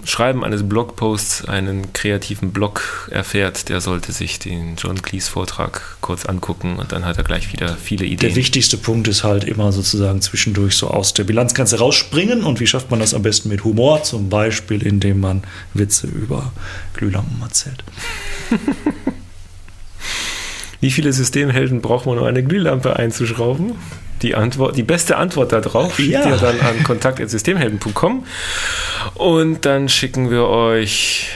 [0.05, 6.25] Schreiben eines Blogposts einen kreativen Blog erfährt, der sollte sich den John Cleese Vortrag kurz
[6.25, 8.19] angucken und dann hat er gleich wieder viele Ideen.
[8.19, 12.67] Der wichtigste Punkt ist halt immer sozusagen zwischendurch so aus der Bilanzgrenze rausspringen und wie
[12.67, 15.43] schafft man das am besten mit Humor, zum Beispiel indem man
[15.73, 16.51] Witze über
[16.93, 17.83] Glühlampen erzählt.
[20.81, 23.75] wie viele Systemhelden braucht man, um eine Glühlampe einzuschrauben?
[24.23, 26.25] Die, Antwort, die beste Antwort darauf schickt Ja.
[26.27, 28.25] ihr dann an kontakt.systemhelden.com
[29.15, 31.27] und dann schicken wir euch,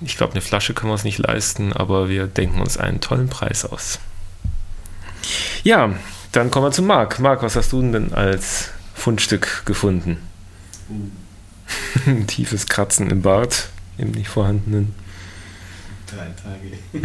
[0.00, 3.28] ich glaube, eine Flasche können wir uns nicht leisten, aber wir denken uns einen tollen
[3.28, 4.00] Preis aus.
[5.62, 5.94] Ja,
[6.32, 7.20] dann kommen wir zu Marc.
[7.20, 10.16] Marc, was hast du denn als Fundstück gefunden?
[12.06, 14.94] Ein tiefes Kratzen im Bart, im nicht vorhandenen.
[16.06, 16.78] Drei Tage.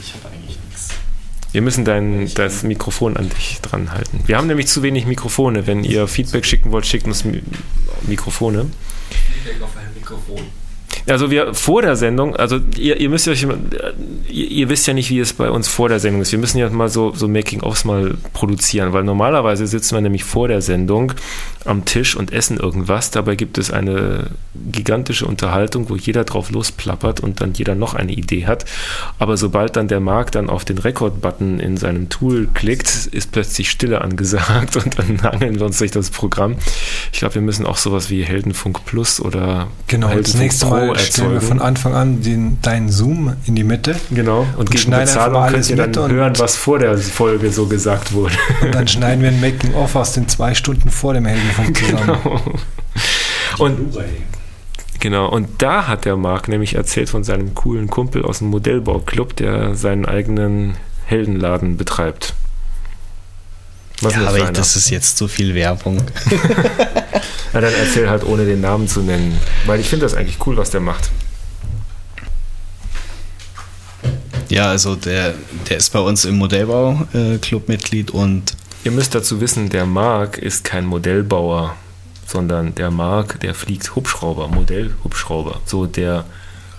[0.00, 0.88] ich habe eigentlich nichts.
[1.56, 4.20] Wir müssen dein, das Mikrofon an dich dran halten.
[4.26, 5.66] Wir haben nämlich zu wenig Mikrofone.
[5.66, 7.40] Wenn ihr Feedback schicken wollt, schickt uns Mi
[8.02, 8.66] Mikrofone.
[11.08, 13.56] Also wir vor der Sendung, also ihr, ihr müsst euch, immer-
[14.28, 16.30] ihr, ihr wisst ja nicht, wie es bei uns vor der Sendung ist.
[16.30, 20.48] Wir müssen ja mal so, so Making-ofs mal produzieren, weil normalerweise sitzen wir nämlich vor
[20.48, 21.14] der Sendung
[21.66, 23.10] am Tisch und essen irgendwas.
[23.10, 24.30] Dabei gibt es eine
[24.72, 28.64] gigantische Unterhaltung, wo jeder drauf losplappert und dann jeder noch eine Idee hat.
[29.18, 33.70] Aber sobald dann der Marc dann auf den Rekord-Button in seinem Tool klickt, ist plötzlich
[33.70, 36.56] Stille angesagt und dann hangeln wir uns durch das Programm.
[37.12, 40.98] Ich glaube, wir müssen auch sowas wie Heldenfunk Plus oder Genau, das Heldenfunk nächste Mal
[40.98, 45.00] stellen wir von Anfang an den, deinen Zoom in die Mitte Genau, und, gegen schneiden
[45.02, 48.12] einfach Bezahlung mal könnt alles ihr dann und- hören, was vor der Folge so gesagt
[48.12, 48.34] wurde.
[48.62, 52.18] und dann schneiden wir ein Making-of aus den zwei Stunden vor dem Heldenfunk zusammen.
[53.58, 53.98] Und
[55.00, 59.36] genau, und da hat der Marc nämlich erzählt von seinem coolen Kumpel aus dem Modellbauclub,
[59.36, 60.76] der seinen eigenen
[61.06, 62.34] Heldenladen betreibt.
[64.02, 66.02] Was ist Ja, das aber ich, das ist jetzt zu viel Werbung.
[67.52, 70.56] Na, dann erzähl halt ohne den Namen zu nennen, weil ich finde das eigentlich cool,
[70.56, 71.10] was der macht.
[74.48, 75.34] Ja, also der,
[75.68, 78.56] der ist bei uns im Modellbau-Club Mitglied und
[78.86, 81.74] Ihr müsst dazu wissen, der Marc ist kein Modellbauer,
[82.24, 85.60] sondern der Marc, der fliegt Hubschrauber, Modellhubschrauber.
[85.64, 86.24] So der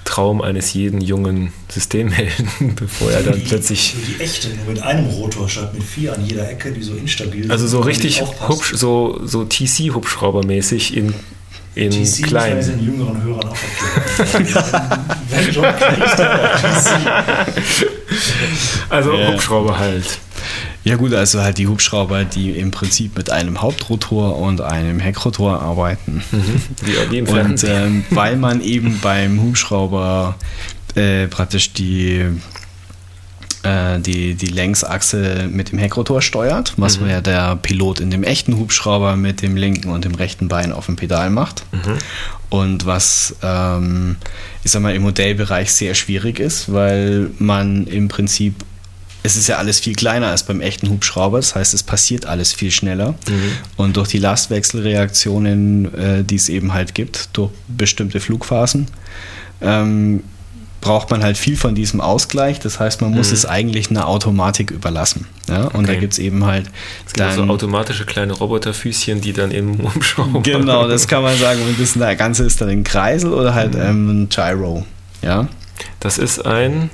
[0.06, 3.94] Traum eines jeden jungen Systemhelden, bevor er dann plötzlich.
[4.08, 7.52] Die echte, nur mit einem Rotor statt mit vier an jeder Ecke, die so instabil
[7.52, 11.14] Also so sind, richtig hubsch, so, so TC-Hubschrauber-mäßig in,
[11.76, 12.66] in TC klein.
[12.66, 13.58] den jüngeren Hörern auch
[14.18, 14.64] erklären.
[15.30, 16.16] Wenn John Cleese
[17.76, 19.34] TC Also Ja.
[19.34, 20.20] Hubschrauber halt.
[20.88, 25.62] Ja gut, also halt die Hubschrauber, die im Prinzip mit einem Hauptrotor und einem Heckrotor
[25.62, 26.24] arbeiten.
[26.84, 27.72] Wie, wie im Und Fernsehen.
[27.72, 30.36] ähm, weil man eben beim Hubschrauber
[30.96, 32.26] äh, praktisch die,
[33.64, 38.58] äh, die, die Längsachse mit dem Heckrotor steuert, was ja der Pilot in dem echten
[38.58, 41.64] Hubschrauber mit dem linken und dem rechten Bein auf dem Pedal macht.
[42.50, 44.16] Und was, ähm,
[44.64, 48.56] ich sag mal, im Modellbereich sehr schwierig ist, weil man im Prinzip,
[49.24, 52.54] es ist ja alles viel kleiner als beim echten Hubschrauber, das heißt, es passiert alles
[52.54, 53.16] viel schneller.
[53.76, 58.88] Und durch die Lastwechselreaktionen, äh, die es eben halt gibt, durch bestimmte Flugphasen,
[59.62, 60.24] ähm,
[60.80, 62.60] braucht man halt viel von diesem Ausgleich.
[62.60, 65.26] Das heißt, man muss es eigentlich einer Automatik überlassen.
[65.50, 65.64] Ja?
[65.66, 66.00] Und da Okay.
[66.02, 66.68] gibt es eben halt
[67.06, 70.42] Es gibt so dann- automatische kleine Roboterfüßchen, die dann im Hubschrauber.
[70.42, 71.60] Genau, das kann man sagen.
[71.68, 74.86] Und das Ganze ist dann ein Kreisel oder halt ähm, ein Gyro.
[75.24, 75.48] Ja.
[76.00, 76.92] Das ist ein,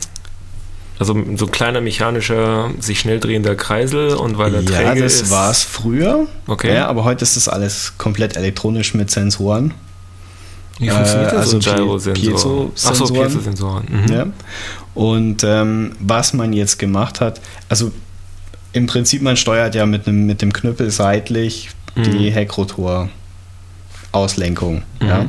[0.99, 5.15] also so ein kleiner mechanischer, sich schnell drehender Kreisel und weil er Ja, träge das
[5.21, 5.31] ist.
[5.31, 6.27] war es früher.
[6.47, 6.73] Okay.
[6.73, 9.73] Ja, aber heute ist das alles komplett elektronisch mit Sensoren.
[10.79, 11.53] Wie funktioniert Äh, das?
[11.53, 12.13] also Gyrosensor?
[12.33, 13.27] Piezo- Achso, Sensoren.
[13.31, 13.83] Piezo-Sensoren.
[13.89, 14.11] Mhm.
[14.13, 14.25] Ja.
[14.95, 17.91] Und ähm, was man jetzt gemacht hat, also
[18.71, 22.31] im Prinzip, man steuert ja mit, einem, mit dem Knüppel seitlich die
[24.11, 24.81] Heckrotor-Auslenkung.
[25.01, 25.25] Ja.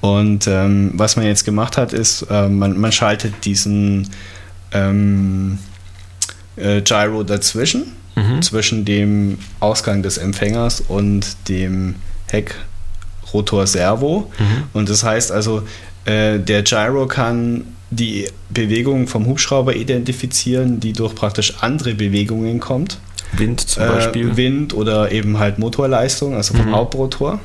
[0.00, 4.08] Und ähm, was man jetzt gemacht hat, ist, äh, man, man schaltet diesen
[4.72, 5.58] ähm,
[6.56, 7.92] äh, Gyro dazwischen,
[8.42, 11.94] zwischen dem Ausgang des Empfängers und dem
[12.28, 14.30] Heckrotor-Servo.
[14.74, 15.62] Und das heißt also,
[16.04, 22.98] äh, der Gyro kann die Bewegung vom Hubschrauber identifizieren, die durch praktisch andere Bewegungen kommt.
[23.32, 24.36] Wind zum Äh, Beispiel.
[24.36, 27.40] Wind oder eben halt Motorleistung, also vom Hauptrotor.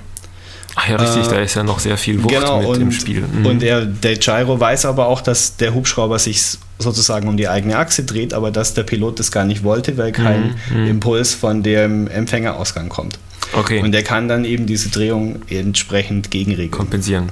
[0.75, 2.91] Ach ja, richtig, äh, da ist ja noch sehr viel Wucht genau, mit und, im
[2.91, 3.21] Spiel.
[3.21, 3.45] Mhm.
[3.45, 6.41] Und der, der Gyro weiß aber auch, dass der Hubschrauber sich
[6.79, 10.11] sozusagen um die eigene Achse dreht, aber dass der Pilot das gar nicht wollte, weil
[10.11, 13.17] kein Mhm, Impuls von dem Empfängerausgang kommt.
[13.53, 13.81] okay.
[13.81, 16.69] Und der kann dann eben diese Drehung entsprechend gegenregeln.
[16.71, 17.29] kompensieren.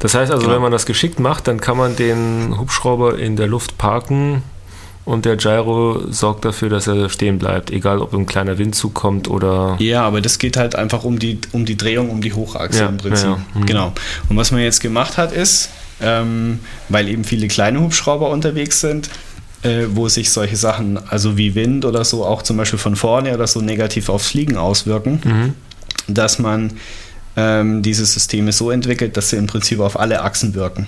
[0.00, 0.56] Das heißt also, Genau.
[0.56, 4.42] wenn man das geschickt macht, dann kann man den Hubschrauber in der Luft parken
[5.04, 9.28] und der Gyro sorgt dafür, dass er stehen bleibt, egal ob ein kleiner Windzug kommt
[9.28, 9.76] oder.
[9.78, 12.88] Ja, aber das geht halt einfach um die, um die Drehung, um die Hochachse Ja,
[12.88, 13.26] im Prinzip.
[13.26, 13.60] ja, ja.
[13.60, 13.66] Mhm.
[13.66, 13.92] Genau.
[14.28, 15.70] Und was man jetzt gemacht hat, ist,
[16.00, 19.10] ähm, weil eben viele kleine Hubschrauber unterwegs sind,
[19.62, 23.34] äh, wo sich solche Sachen, also wie Wind oder so, auch zum Beispiel von vorne
[23.34, 25.54] oder so negativ aufs Fliegen auswirken, Mhm.
[26.06, 26.72] dass man
[27.36, 30.86] ähm, diese Systeme so entwickelt, dass sie im Prinzip auf alle Achsen wirken.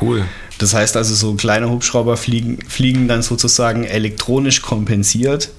[0.00, 0.24] Cool.
[0.58, 5.50] Das heißt also, so kleine Hubschrauber fliegen, fliegen dann sozusagen elektronisch kompensiert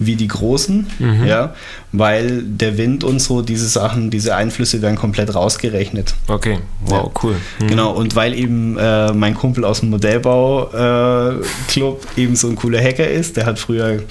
[0.00, 1.24] wie die großen, Mhm.
[1.26, 1.54] ja,
[1.90, 6.14] weil der Wind und so, diese Sachen, diese Einflüsse werden komplett rausgerechnet.
[6.28, 7.20] Okay, wow, Ja.
[7.24, 7.36] cool.
[7.60, 7.66] Mhm.
[7.66, 12.54] Genau, und weil eben äh, mein Kumpel aus dem Modellbau-Club äh, Club eben so ein
[12.56, 14.02] cooler Hacker ist, der hat früher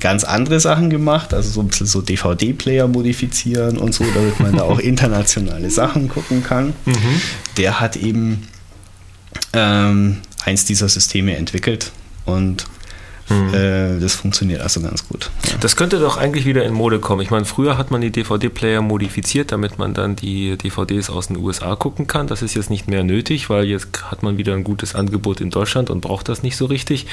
[0.00, 4.56] ganz andere Sachen gemacht, also so ein bisschen so DVD-Player modifizieren und so, damit man
[4.56, 6.72] da auch internationale Sachen gucken kann.
[6.86, 6.94] Mhm.
[7.58, 8.48] Der hat eben
[9.52, 11.92] ähm, eins dieser Systeme entwickelt
[12.24, 12.64] und
[13.28, 13.54] Mhm.
[13.54, 15.30] äh, das funktioniert also ganz gut.
[15.46, 15.54] Ja.
[15.60, 17.22] Das könnte doch eigentlich wieder in Mode kommen.
[17.22, 21.36] Ich meine, früher hat man die DVD-Player modifiziert, damit man dann die DVDs aus den
[21.38, 22.26] USA gucken kann.
[22.26, 25.50] Das ist jetzt nicht mehr nötig, weil jetzt hat man wieder ein gutes Angebot in
[25.50, 27.06] Deutschland und braucht das nicht so richtig.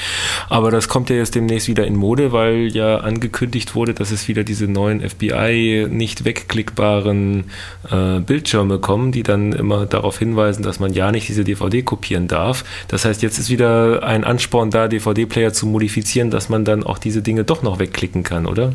[0.48, 4.28] Aber das kommt ja jetzt demnächst wieder in Mode, weil ja angekündigt wurde, dass es
[4.28, 7.44] wieder diese neuen FBI nicht wegklickbaren
[7.90, 12.28] äh, Bildschirme kommen, die dann immer darauf hinweisen, dass man ja nicht diese DVD kopieren
[12.28, 12.64] darf.
[12.88, 16.98] Das heißt, jetzt ist wieder ein Ansporn da, DVD-Player zu modifizieren, dass man dann auch
[16.98, 18.72] diese Dinge doch noch wegklicken kann, oder?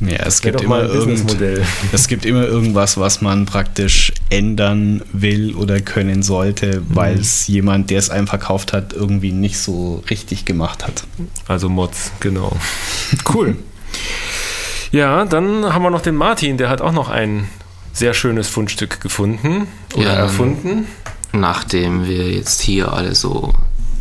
[0.00, 1.36] Ja, es gibt, immer irgend,
[1.92, 6.84] es gibt immer irgendwas, was man praktisch ändern will oder können sollte, Mhm.
[6.96, 11.04] weil es jemand, der es einem verkauft hat, irgendwie nicht so richtig gemacht hat.
[11.46, 12.54] Also Mods, genau.
[13.32, 13.56] Cool.
[14.90, 17.48] Ja, dann haben wir noch den Martin, der hat auch noch ein
[17.92, 20.14] sehr schönes Fundstück gefunden oder Ja.
[20.14, 20.86] erfunden.
[21.32, 23.52] Nachdem wir jetzt hier alle so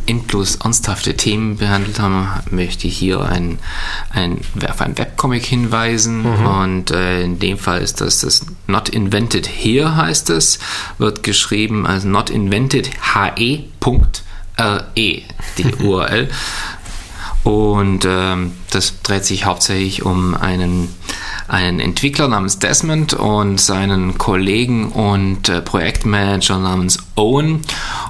[0.05, 3.59] endlos ernsthafte Themen behandelt haben, möchte ich hier ein,
[4.09, 6.25] ein, auf ein Webcomic hinweisen.
[6.25, 10.59] Und äh, in dem Fall ist das das Not Invented Here heißt es.
[10.97, 13.63] Wird geschrieben als Not Invented HE.RE,
[15.57, 16.29] die URL.
[17.43, 20.93] Und ähm, das dreht sich hauptsächlich um einen,
[21.47, 27.61] einen Entwickler namens Desmond und seinen Kollegen und äh, Projektmanager namens Owen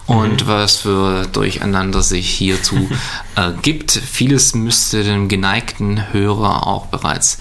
[0.05, 2.89] und was für Durcheinander sich hierzu
[3.36, 3.91] ergibt.
[3.91, 7.39] Vieles müsste dem geneigten Hörer auch bereits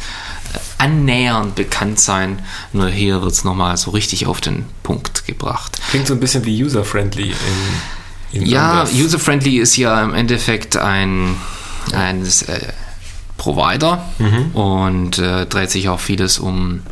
[0.54, 2.40] äh, annähernd bekannt sein.
[2.72, 5.80] Nur hier wird es nochmal so richtig auf den Punkt gebracht.
[5.90, 7.34] Klingt so ein bisschen wie user-friendly
[8.32, 11.36] Ja, user-friendly ist ja im Endeffekt ein,
[11.92, 12.72] ein äh,
[13.42, 14.04] Provider
[14.54, 16.82] und äh, dreht sich auch vieles um,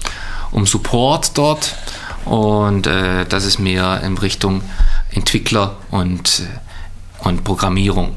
[0.50, 1.76] um Support dort.
[2.24, 4.60] Und äh, das ist mehr in Richtung
[5.12, 8.16] Entwickler und, äh, und Programmierung.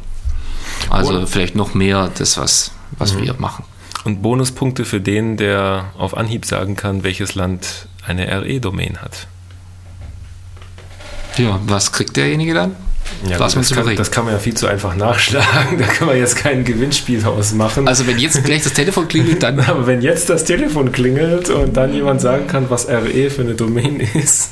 [0.89, 1.25] Also Oh.
[1.27, 3.65] vielleicht noch mehr das, was, was wir machen.
[4.03, 9.27] Und Bonuspunkte für den, der auf Anhieb sagen kann, welches Land eine RE-Domain hat.
[11.37, 12.75] Ja, was kriegt derjenige dann?
[13.27, 15.77] Ja, Lass gut, uns das, kann, das kann man ja viel zu einfach nachschlagen.
[15.77, 17.87] Da kann man jetzt kein Gewinnspiel draus machen.
[17.87, 21.75] Also wenn jetzt gleich das Telefon klingelt, dann Aber wenn jetzt das Telefon klingelt und
[21.75, 24.51] dann jemand sagen kann, was RE für eine Domain ist,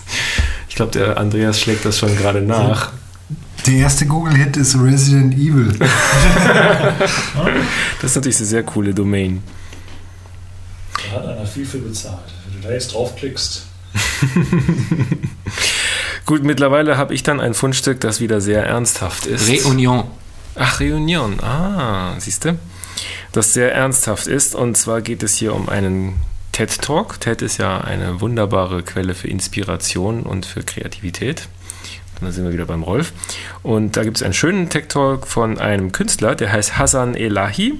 [0.69, 2.91] ich glaube, der Andreas schlägt das schon gerade nach.
[3.67, 5.73] Der erste Google-Hit ist Resident Evil.
[8.01, 9.43] Das ist natürlich eine sehr coole Domain.
[11.11, 12.17] Da hat einer viel für bezahlt.
[12.45, 13.67] Wenn du da jetzt draufklickst,
[16.25, 19.49] Gut, mittlerweile habe ich dann ein Fundstück, das wieder sehr ernsthaft ist.
[19.49, 20.05] Reunion.
[20.55, 21.39] Ach, Reunion.
[21.41, 22.57] Ah, siehst du?
[23.31, 24.55] Das sehr ernsthaft ist.
[24.55, 26.15] Und zwar geht es hier um einen
[26.51, 27.19] TED Talk.
[27.19, 31.47] TED ist ja eine wunderbare Quelle für Inspiration und für Kreativität.
[32.19, 33.13] Und da sind wir wieder beim Rolf.
[33.63, 37.73] Und da gibt es einen schönen TED Talk von einem Künstler, der heißt Hassan Elahi.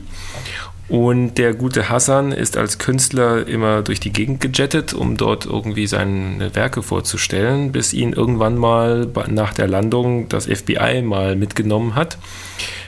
[0.91, 5.87] Und der gute Hassan ist als Künstler immer durch die Gegend gejettet, um dort irgendwie
[5.87, 12.17] seine Werke vorzustellen, bis ihn irgendwann mal nach der Landung das FBI mal mitgenommen hat.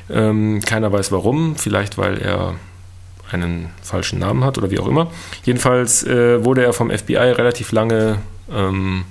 [0.09, 2.55] Ähm, keiner weiß warum, vielleicht weil er
[3.31, 5.09] einen falschen Namen hat oder wie auch immer.
[5.45, 8.17] Jedenfalls äh, wurde er vom FBI relativ lange
[8.53, 9.05] ähm,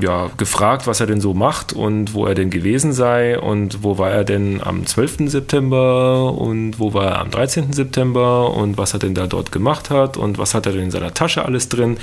[0.00, 3.96] ja, gefragt, was er denn so macht und wo er denn gewesen sei und wo
[3.96, 5.30] war er denn am 12.
[5.30, 7.72] September und wo war er am 13.
[7.72, 10.90] September und was er denn da dort gemacht hat und was hat er denn in
[10.90, 11.98] seiner Tasche alles drin.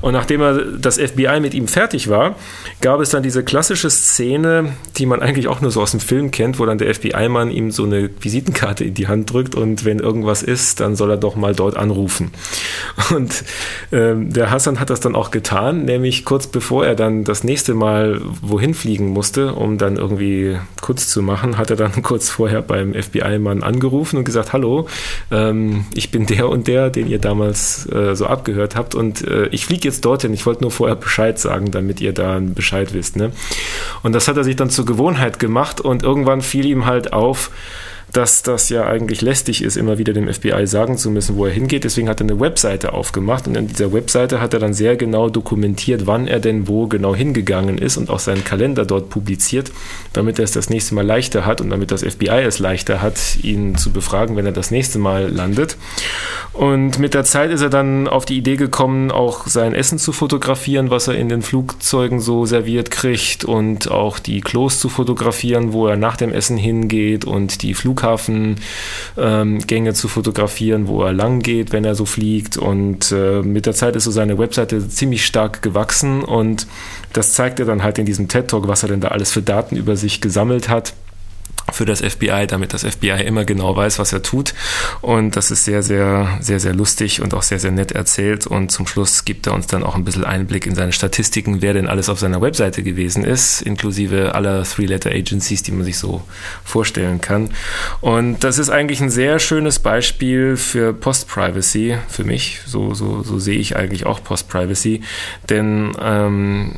[0.00, 2.36] Und nachdem er das FBI mit ihm fertig war,
[2.80, 6.30] gab es dann diese klassische Szene, die man eigentlich auch nur so aus dem Film
[6.30, 9.98] kennt, wo dann der FBI-Mann ihm so eine Visitenkarte in die Hand drückt und wenn
[9.98, 12.30] irgendwas ist, dann soll er doch mal dort anrufen.
[13.14, 13.44] Und
[13.92, 17.42] ähm, der Hassan hat das dann auch getan, nämlich kurz bevor er dann das das
[17.42, 22.30] nächste Mal wohin fliegen musste, um dann irgendwie kurz zu machen, hat er dann kurz
[22.30, 24.86] vorher beim FBI-Mann angerufen und gesagt, hallo,
[25.32, 29.48] ähm, ich bin der und der, den ihr damals äh, so abgehört habt und äh,
[29.48, 30.32] ich fliege jetzt dorthin.
[30.32, 33.16] Ich wollte nur vorher Bescheid sagen, damit ihr da Bescheid wisst.
[33.16, 33.32] Ne?
[34.04, 37.50] Und das hat er sich dann zur Gewohnheit gemacht und irgendwann fiel ihm halt auf,
[38.12, 41.52] dass das ja eigentlich lästig ist, immer wieder dem FBI sagen zu müssen, wo er
[41.52, 41.84] hingeht.
[41.84, 45.28] Deswegen hat er eine Webseite aufgemacht und in dieser Webseite hat er dann sehr genau
[45.28, 49.72] dokumentiert, wann er denn wo genau hingegangen ist und auch seinen Kalender dort publiziert,
[50.12, 53.18] damit er es das nächste Mal leichter hat und damit das FBI es leichter hat,
[53.42, 55.76] ihn zu befragen, wenn er das nächste Mal landet.
[56.52, 60.12] Und mit der Zeit ist er dann auf die Idee gekommen, auch sein Essen zu
[60.12, 65.72] fotografieren, was er in den Flugzeugen so serviert kriegt und auch die Klos zu fotografieren,
[65.72, 68.58] wo er nach dem Essen hingeht und die Flughafengänge
[69.16, 72.56] ähm, zu fotografieren, wo er lang geht, wenn er so fliegt.
[72.56, 76.66] Und äh, mit der Zeit ist so seine Webseite ziemlich stark gewachsen und
[77.12, 79.42] das zeigt er dann halt in diesem TED Talk, was er denn da alles für
[79.42, 80.94] Daten über sich gesammelt hat
[81.74, 84.54] für das FBI, damit das FBI immer genau weiß, was er tut.
[85.00, 88.46] Und das ist sehr, sehr, sehr, sehr lustig und auch sehr, sehr nett erzählt.
[88.46, 91.74] Und zum Schluss gibt er uns dann auch ein bisschen Einblick in seine Statistiken, wer
[91.74, 96.22] denn alles auf seiner Webseite gewesen ist, inklusive aller Three-Letter-Agencies, die man sich so
[96.64, 97.50] vorstellen kann.
[98.00, 102.60] Und das ist eigentlich ein sehr schönes Beispiel für Post-Privacy für mich.
[102.66, 105.02] So, so, so sehe ich eigentlich auch Post-Privacy.
[105.48, 106.76] Denn ähm,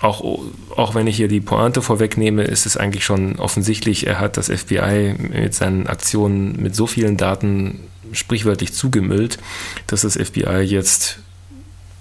[0.00, 0.40] auch,
[0.76, 4.48] auch wenn ich hier die Pointe vorwegnehme, ist es eigentlich schon offensichtlich, er hat das
[4.50, 7.80] FBI mit seinen Aktionen mit so vielen Daten
[8.12, 9.38] sprichwörtlich zugemüllt,
[9.86, 11.20] dass das FBI jetzt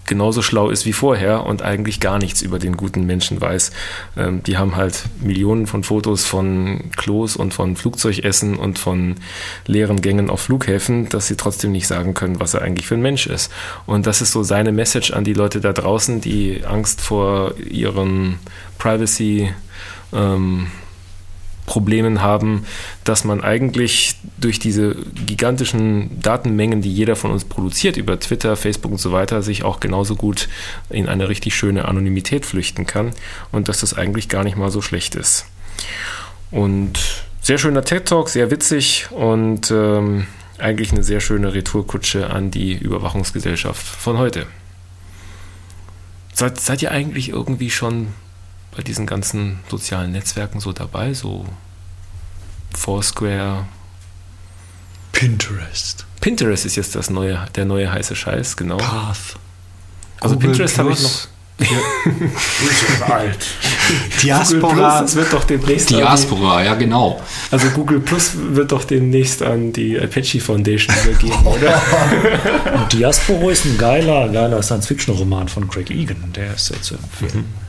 [0.05, 3.71] genauso schlau ist wie vorher und eigentlich gar nichts über den guten Menschen weiß.
[4.17, 9.15] Ähm, die haben halt Millionen von Fotos von Klos und von Flugzeugessen und von
[9.65, 13.01] leeren Gängen auf Flughäfen, dass sie trotzdem nicht sagen können, was er eigentlich für ein
[13.01, 13.51] Mensch ist.
[13.85, 18.39] Und das ist so seine Message an die Leute da draußen, die Angst vor ihren
[18.77, 19.51] Privacy
[20.13, 20.67] ähm,
[21.65, 22.65] Problemen haben,
[23.03, 24.95] dass man eigentlich durch diese
[25.25, 29.79] gigantischen Datenmengen, die jeder von uns produziert über Twitter, Facebook und so weiter, sich auch
[29.79, 30.47] genauso gut
[30.89, 33.13] in eine richtig schöne Anonymität flüchten kann
[33.51, 35.47] und dass das eigentlich gar nicht mal so schlecht ist.
[36.51, 42.51] Und sehr schöner TED Talk, sehr witzig und ähm, eigentlich eine sehr schöne Retourkutsche an
[42.51, 44.45] die Überwachungsgesellschaft von heute.
[46.33, 48.07] Seid, seid ihr eigentlich irgendwie schon
[48.75, 51.45] bei diesen ganzen sozialen Netzwerken so dabei, so
[52.75, 53.65] Foursquare.
[55.11, 56.05] Pinterest.
[56.19, 58.77] Pinterest ist jetzt das neue, der neue heiße Scheiß, genau.
[58.77, 59.37] Path.
[60.19, 61.27] Also Google Pinterest habe ich noch.
[61.57, 61.67] Ja.
[63.15, 63.37] alt.
[64.21, 64.73] Diaspora.
[64.73, 67.21] Plus, das wird doch demnächst Diaspora, ja genau.
[67.49, 71.81] Also Google Plus wird doch demnächst an die Apache Foundation übergeben, oder?
[72.73, 76.33] Und Diaspora ist ein geiler, geiler Science-Fiction-Roman von Craig Egan.
[76.35, 77.45] Der ist sehr zu empfehlen.
[77.45, 77.64] Mhm.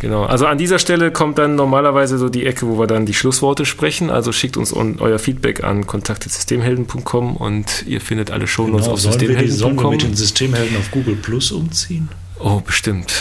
[0.00, 3.12] Genau, also an dieser Stelle kommt dann normalerweise so die Ecke, wo wir dann die
[3.12, 4.08] Schlussworte sprechen.
[4.08, 9.58] Also schickt uns euer Feedback an kontakt.systemhelden.com und ihr findet alle Shownotes genau, auf systemhelden.com.
[9.58, 12.08] Sollen wir mit den Systemhelden auf Google Plus umziehen?
[12.38, 13.12] Oh, bestimmt.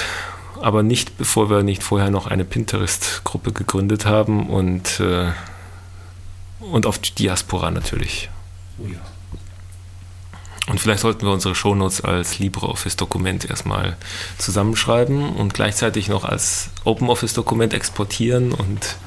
[0.62, 5.32] Aber nicht, bevor wir nicht vorher noch eine Pinterest-Gruppe gegründet haben und, äh,
[6.62, 8.30] und auf Diaspora natürlich.
[8.82, 9.00] Oh ja.
[10.70, 13.98] Und vielleicht sollten wir unsere Shownotes als LibreOffice-Dokument erstmal
[14.38, 18.98] zusammenschreiben und gleichzeitig noch als OpenOffice-Dokument exportieren und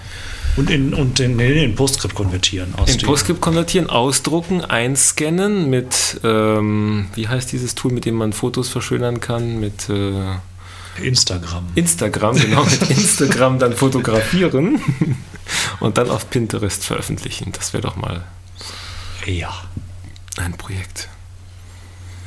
[0.55, 2.75] und in, und in, in PostScript konvertieren.
[2.87, 8.69] in PostScript konvertieren, ausdrucken, einscannen mit, ähm, wie heißt dieses Tool, mit dem man Fotos
[8.69, 9.61] verschönern kann?
[9.61, 10.35] Mit äh,
[11.03, 11.69] Instagram.
[11.75, 14.79] Instagram, genau, mit Instagram dann fotografieren
[15.81, 17.53] und dann auf Pinterest veröffentlichen.
[17.53, 18.23] Das wäre doch mal
[19.25, 19.55] ja.
[20.37, 21.09] ein Projekt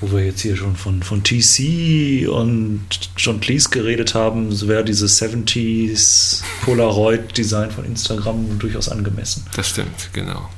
[0.02, 2.86] wo wir jetzt hier schon von, von TC und
[3.18, 9.46] John Cleese geredet haben, so wäre dieses 70s Polaroid-Design von Instagram durchaus angemessen.
[9.56, 10.50] Das stimmt, genau.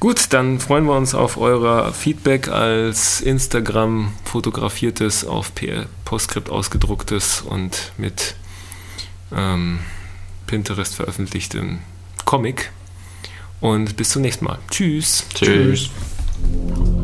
[0.00, 5.50] Gut, dann freuen wir uns auf euer Feedback als Instagram fotografiertes, auf
[6.04, 8.36] PostScript ausgedrucktes und mit
[9.34, 9.80] ähm,
[10.46, 11.80] Pinterest veröffentlichtem
[12.24, 12.70] Comic.
[13.60, 14.58] Und bis zum nächsten Mal.
[14.70, 15.26] Tschüss.
[15.34, 15.48] Tschüss.
[15.48, 15.90] Tschüss.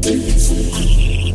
[0.03, 1.34] 幸福